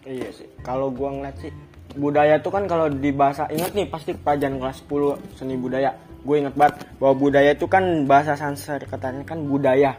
Iya 0.00 0.28
sih. 0.32 0.48
Kalau 0.64 0.88
gua 0.88 1.12
ngeliat 1.12 1.36
sih 1.36 1.52
budaya 1.92 2.40
tuh 2.40 2.48
kan 2.48 2.64
kalau 2.64 2.88
di 2.88 3.12
bahasa 3.12 3.44
ingat 3.52 3.76
nih 3.76 3.84
pasti 3.84 4.16
pelajaran 4.16 4.56
kelas 4.56 4.80
10 4.80 5.36
seni 5.36 5.60
budaya. 5.60 5.92
Gue 6.20 6.44
inget 6.44 6.54
banget 6.56 6.84
bahwa 7.00 7.14
budaya 7.16 7.50
itu 7.56 7.66
kan 7.66 8.04
bahasa 8.04 8.36
Sanskertanya 8.36 9.24
kan 9.24 9.40
budaya. 9.44 9.96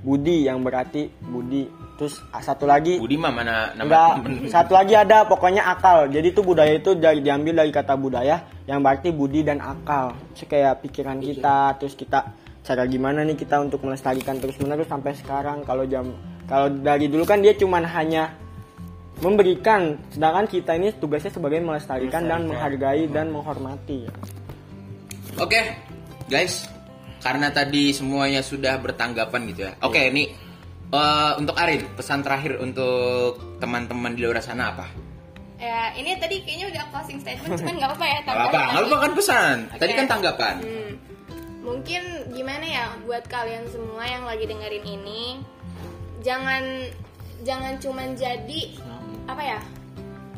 Budi 0.00 0.48
yang 0.48 0.64
berarti 0.64 1.12
budi. 1.20 1.68
Terus 2.00 2.16
ah, 2.32 2.40
satu 2.40 2.64
lagi 2.64 2.96
Budi 2.96 3.20
mah 3.20 3.28
mana 3.28 3.76
nama 3.76 3.84
Enggak, 3.84 4.12
satu 4.56 4.72
lagi 4.72 4.96
ada 4.96 5.28
pokoknya 5.28 5.68
akal. 5.68 6.08
Jadi 6.08 6.32
tuh 6.32 6.40
budaya 6.40 6.72
itu 6.72 6.96
dari 6.96 7.20
diambil 7.20 7.60
dari 7.60 7.68
kata 7.68 7.92
budaya 8.00 8.40
yang 8.64 8.80
berarti 8.80 9.12
budi 9.12 9.44
dan 9.44 9.60
akal. 9.60 10.16
Terus 10.32 10.48
kayak 10.48 10.80
pikiran 10.80 11.20
kita, 11.20 11.76
terus 11.76 11.92
kita 11.92 12.32
cara 12.64 12.88
gimana 12.88 13.20
nih 13.28 13.36
kita 13.36 13.60
untuk 13.60 13.84
melestarikan 13.84 14.40
terus 14.40 14.56
menerus 14.56 14.88
sampai 14.88 15.12
sekarang. 15.12 15.60
Kalau 15.68 15.84
jam 15.84 16.08
kalau 16.48 16.72
dari 16.72 17.06
dulu 17.12 17.28
kan 17.28 17.44
dia 17.44 17.52
cuman 17.52 17.84
hanya 17.84 18.32
memberikan, 19.20 20.00
sedangkan 20.10 20.48
kita 20.48 20.80
ini 20.80 20.96
tugasnya 20.96 21.30
sebagai 21.30 21.60
melestarikan 21.60 22.24
dan 22.24 22.48
menghargai 22.48 23.04
dan 23.12 23.28
menghormati. 23.28 24.08
Oke, 25.38 25.60
guys, 26.26 26.66
karena 27.22 27.52
tadi 27.54 27.94
semuanya 27.94 28.42
sudah 28.42 28.80
bertanggapan 28.82 29.40
gitu 29.52 29.60
ya. 29.70 29.72
Oke, 29.84 30.10
ini 30.10 30.30
eh, 30.90 31.32
untuk 31.38 31.54
Arin 31.54 31.86
pesan 31.94 32.26
terakhir 32.26 32.58
untuk 32.58 33.38
teman-teman 33.62 34.16
di 34.16 34.26
luar 34.26 34.42
sana 34.42 34.74
apa? 34.74 35.10
ya 35.60 35.92
ini 35.92 36.16
tadi 36.16 36.40
kayaknya 36.40 36.72
udah 36.72 36.82
closing 36.88 37.20
statement 37.20 37.52
cuman 37.60 37.74
nggak 37.76 37.92
apa 37.92 38.06
ya 38.08 38.18
Gak 38.24 38.32
apa, 38.32 38.60
nggak 38.72 38.84
apa 38.88 38.96
kan 38.96 39.12
pesan. 39.12 39.56
Tadi 39.76 39.92
Oke. 39.92 39.98
kan 40.00 40.06
tanggapan. 40.08 40.56
Hmm. 40.64 40.92
Mungkin 41.60 42.02
gimana 42.32 42.64
ya 42.64 42.84
buat 43.04 43.24
kalian 43.28 43.68
semua 43.68 44.08
yang 44.08 44.24
lagi 44.24 44.48
dengerin 44.48 44.84
ini, 44.88 45.44
jangan 46.24 46.64
jangan 47.44 47.76
cuman 47.76 48.16
jadi 48.16 48.60
apa 49.28 49.42
ya? 49.44 49.60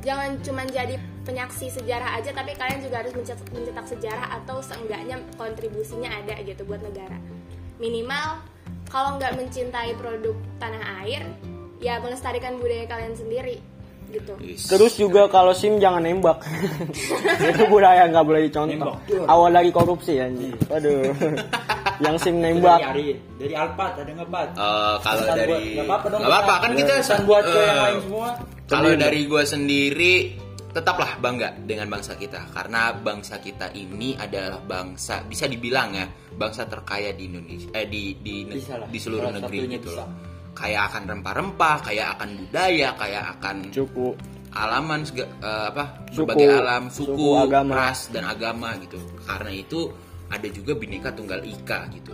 Jangan 0.03 0.43
cuman 0.43 0.67
jadi 0.67 0.99
penyaksi 1.23 1.71
sejarah 1.71 2.19
aja, 2.19 2.31
tapi 2.35 2.55
kalian 2.59 2.83
juga 2.83 3.03
harus 3.03 3.15
mencetak, 3.15 3.47
mencetak 3.55 3.87
sejarah 3.89 4.27
atau 4.43 4.59
seenggaknya 4.63 5.23
kontribusinya 5.39 6.11
ada 6.11 6.39
gitu 6.43 6.63
buat 6.67 6.83
negara. 6.83 7.19
Minimal 7.79 8.43
kalau 8.91 9.17
nggak 9.17 9.39
mencintai 9.39 9.97
produk 9.97 10.37
tanah 10.61 11.03
air, 11.03 11.23
ya 11.81 11.99
melestarikan 12.03 12.61
budaya 12.61 12.85
kalian 12.87 13.15
sendiri 13.17 13.59
gitu. 14.13 14.35
Terus 14.77 14.93
juga 15.01 15.25
kalau 15.33 15.57
SIM 15.57 15.81
jangan 15.81 16.05
nembak. 16.05 16.45
itu 17.51 17.65
budaya 17.73 18.05
nggak 18.13 18.25
boleh 18.27 18.41
dicontoh. 18.47 18.95
Nembak. 19.01 19.31
Awal 19.31 19.51
dari 19.57 19.71
korupsi 19.73 20.21
anjing. 20.21 20.53
Aduh. 20.69 21.11
yang 22.05 22.17
SIM 22.19 22.37
dari 22.43 22.59
nembak. 22.59 22.81
Ari 22.83 23.07
dari 23.39 23.55
Alpat 23.55 23.93
ada 24.03 24.11
nggak 24.11 24.31
Pat 24.31 24.49
Eh, 24.53 24.95
kalau 25.01 25.23
Pesan 25.23 25.37
dari 25.39 25.55
nggak 25.79 26.27
apa-apa 26.27 26.55
kan 26.61 26.71
kita 26.75 26.93
pesan 27.01 27.21
buat 27.27 27.45
ke 27.47 27.59
eh, 27.59 27.65
yang 27.67 27.79
lain 27.79 27.99
semua 28.03 28.29
Kalau 28.67 28.91
dari 28.97 29.21
gue 29.29 29.43
sendiri 29.45 30.15
tetaplah 30.73 31.21
bangga 31.21 31.53
dengan 31.69 31.85
bangsa 31.93 32.17
kita 32.17 32.49
karena 32.49 32.97
bangsa 32.97 33.37
kita 33.39 33.69
ini 33.77 34.17
adalah 34.17 34.57
bangsa 34.59 35.21
bisa 35.23 35.45
dibilang 35.45 35.93
ya 35.93 36.09
bangsa 36.33 36.65
terkaya 36.65 37.13
di 37.13 37.29
Indonesia 37.29 37.69
eh 37.77 37.85
di 37.85 38.17
di 38.19 38.49
lah, 38.49 38.89
di 38.89 38.99
seluruh 38.99 39.29
salah 39.29 39.37
negeri 39.45 39.59
gitu 39.77 39.91
loh. 39.93 40.09
Kayak 40.53 40.93
akan 40.93 41.03
rempah-rempah, 41.17 41.77
kayak 41.81 42.07
akan 42.17 42.29
budaya, 42.37 42.89
kayak 42.97 43.25
akan 43.37 43.57
Suku. 43.73 44.13
alaman 44.53 45.01
sega- 45.01 45.33
eh, 45.41 45.65
apa 45.73 45.85
Suku. 46.09 46.29
berbagai 46.29 46.49
alam 46.53 46.83
suku, 46.93 47.09
Suku, 47.17 47.29
agama. 47.37 47.73
ras 47.73 48.01
dan 48.13 48.25
agama 48.29 48.77
gitu 48.81 49.01
karena 49.25 49.49
itu 49.49 49.81
ada 50.29 50.49
juga 50.49 50.73
bineka 50.77 51.09
tunggal 51.13 51.41
ika 51.41 51.89
gitu 51.93 52.13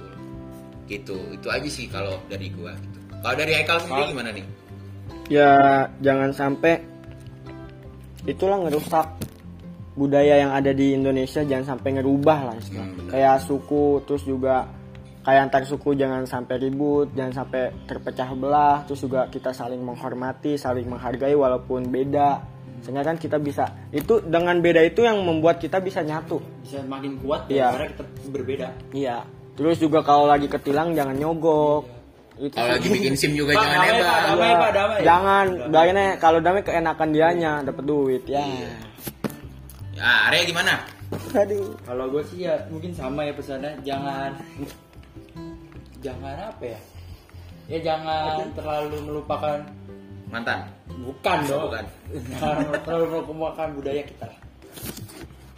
gitu 0.87 1.19
itu 1.31 1.47
aja 1.47 1.67
sih 1.69 1.87
kalau 1.87 2.15
dari 2.27 2.49
gua 2.49 2.73
gitu 2.75 2.99
kalau 3.21 3.35
dari 3.35 3.53
Haikal 3.55 3.79
sendiri 3.83 4.15
gimana 4.15 4.31
nih 4.31 4.47
Ya 5.29 5.51
jangan 6.01 6.33
sampai 6.33 6.81
itulah 8.27 8.59
ngerusak 8.65 9.07
budaya 9.99 10.39
yang 10.39 10.55
ada 10.55 10.71
di 10.71 10.95
Indonesia 10.95 11.43
jangan 11.43 11.75
sampai 11.75 11.99
ngerubah 11.99 12.39
lah 12.47 12.55
istilah. 12.59 12.87
Hmm, 12.87 13.11
kayak 13.11 13.37
suku 13.43 14.03
terus 14.07 14.23
juga 14.23 14.71
kayak 15.27 15.51
antar 15.51 15.67
suku 15.67 15.99
jangan 15.99 16.23
sampai 16.25 16.57
ribut 16.63 17.11
jangan 17.13 17.45
sampai 17.45 17.75
terpecah 17.85 18.31
belah 18.39 18.87
terus 18.87 19.03
juga 19.03 19.27
kita 19.27 19.51
saling 19.51 19.83
menghormati 19.83 20.55
saling 20.55 20.87
menghargai 20.87 21.35
walaupun 21.35 21.91
beda. 21.91 22.57
Sehingga 22.79 23.03
kan 23.03 23.19
kita 23.19 23.43
bisa 23.43 23.67
itu 23.91 24.23
dengan 24.23 24.63
beda 24.63 24.87
itu 24.87 25.03
yang 25.03 25.19
membuat 25.27 25.59
kita 25.59 25.83
bisa 25.83 25.99
nyatu. 25.99 26.39
Bisa 26.63 26.79
makin 26.87 27.19
kuat 27.19 27.51
Iya. 27.51 27.59
ya 27.59 27.75
karena 27.75 27.87
kita 27.91 28.03
berbeda. 28.31 28.69
Iya. 28.95 29.17
Terus 29.59 29.83
juga 29.83 30.07
kalau 30.07 30.31
lagi 30.31 30.47
ketilang 30.47 30.95
jangan 30.95 31.19
nyogok 31.19 31.98
itu 32.39 32.55
kalau 32.55 32.71
lagi 32.71 32.89
bikin 32.95 33.15
sim 33.19 33.35
juga 33.35 33.59
Pak, 33.59 33.67
jangan 33.67 33.75
damai, 33.75 33.91
nembak 33.91 34.07
Pak, 34.07 34.31
damai. 34.31 34.51
Pak, 34.55 34.71
damai. 34.71 35.01
jangan 35.03 35.47
damai 35.75 36.09
kalau 36.23 36.39
damai 36.39 36.63
keenakan 36.63 37.09
dianya 37.11 37.53
dapat 37.67 37.85
duit 37.85 38.23
ya. 38.31 38.43
Ya 39.99 40.31
Arya 40.31 40.47
gimana? 40.47 40.75
Aduh. 41.35 41.75
Kalau 41.83 42.05
gue 42.15 42.23
sih 42.31 42.47
ya 42.47 42.55
mungkin 42.71 42.95
sama 42.95 43.27
ya 43.27 43.33
pesannya 43.35 43.73
jangan 43.83 44.31
jangan 45.99 46.37
apa 46.55 46.65
ya? 46.65 46.81
Ya 47.67 47.79
jangan 47.83 48.55
terlalu 48.55 48.97
melupakan. 49.03 49.59
Mantan? 50.31 50.71
Bukan 51.03 51.39
dong. 51.51 51.73
Bukan. 51.73 51.85
jangan 52.39 52.79
terlalu 52.87 53.07
melupakan 53.35 53.69
budaya 53.75 54.03
kita 54.07 54.27
lah. 54.31 54.41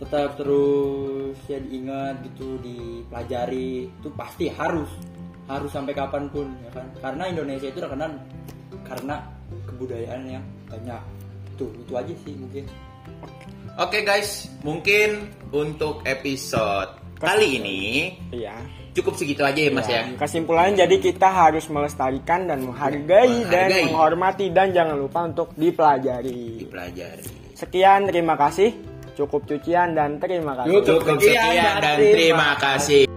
tetap 0.00 0.32
terus 0.40 1.36
ya 1.44 1.60
diingat 1.60 2.24
gitu 2.24 2.56
dipelajari 2.64 3.92
itu 3.92 4.08
pasti 4.16 4.48
harus 4.48 4.88
harus 5.50 5.70
sampai 5.74 5.92
kapan 5.92 6.30
pun 6.30 6.46
ya 6.62 6.70
kan? 6.70 6.86
Karena 7.02 7.24
Indonesia 7.26 7.66
itu 7.66 7.78
terkenal 7.82 8.10
karena 8.86 9.16
kebudayaan 9.66 10.22
yang 10.30 10.44
banyak. 10.70 11.02
Tuh 11.58 11.70
itu 11.74 11.92
aja 11.98 12.14
sih 12.22 12.34
mungkin. 12.38 12.64
Oke 13.78 14.06
guys, 14.06 14.46
mungkin 14.62 15.30
untuk 15.50 16.06
episode 16.06 17.00
kali 17.20 17.60
ini 17.60 17.80
iya. 18.32 18.56
cukup 18.96 19.12
segitu 19.12 19.44
aja 19.44 19.60
ya 19.60 19.68
Mas 19.68 19.84
ya. 19.84 20.08
kesimpulannya 20.16 20.88
jadi 20.88 20.96
kita 21.04 21.28
harus 21.28 21.68
melestarikan 21.68 22.48
dan 22.48 22.64
menghargai, 22.64 23.44
dan 23.44 23.68
Menghargai. 23.68 23.84
menghormati 23.92 24.46
dan 24.56 24.72
jangan 24.72 24.96
lupa 24.96 25.28
untuk 25.28 25.52
dipelajari. 25.52 26.64
Dipelajari. 26.64 27.24
sekian 27.52 28.08
terima 28.08 28.40
kasih. 28.40 28.72
Cukup 29.20 29.44
cucian 29.44 29.92
dan 29.92 30.16
terima 30.16 30.64
kasih. 30.64 30.80
Cukup 30.80 31.20
sekian 31.20 31.76
dan 31.82 31.96
terima 32.00 32.56
kasih. 32.56 33.09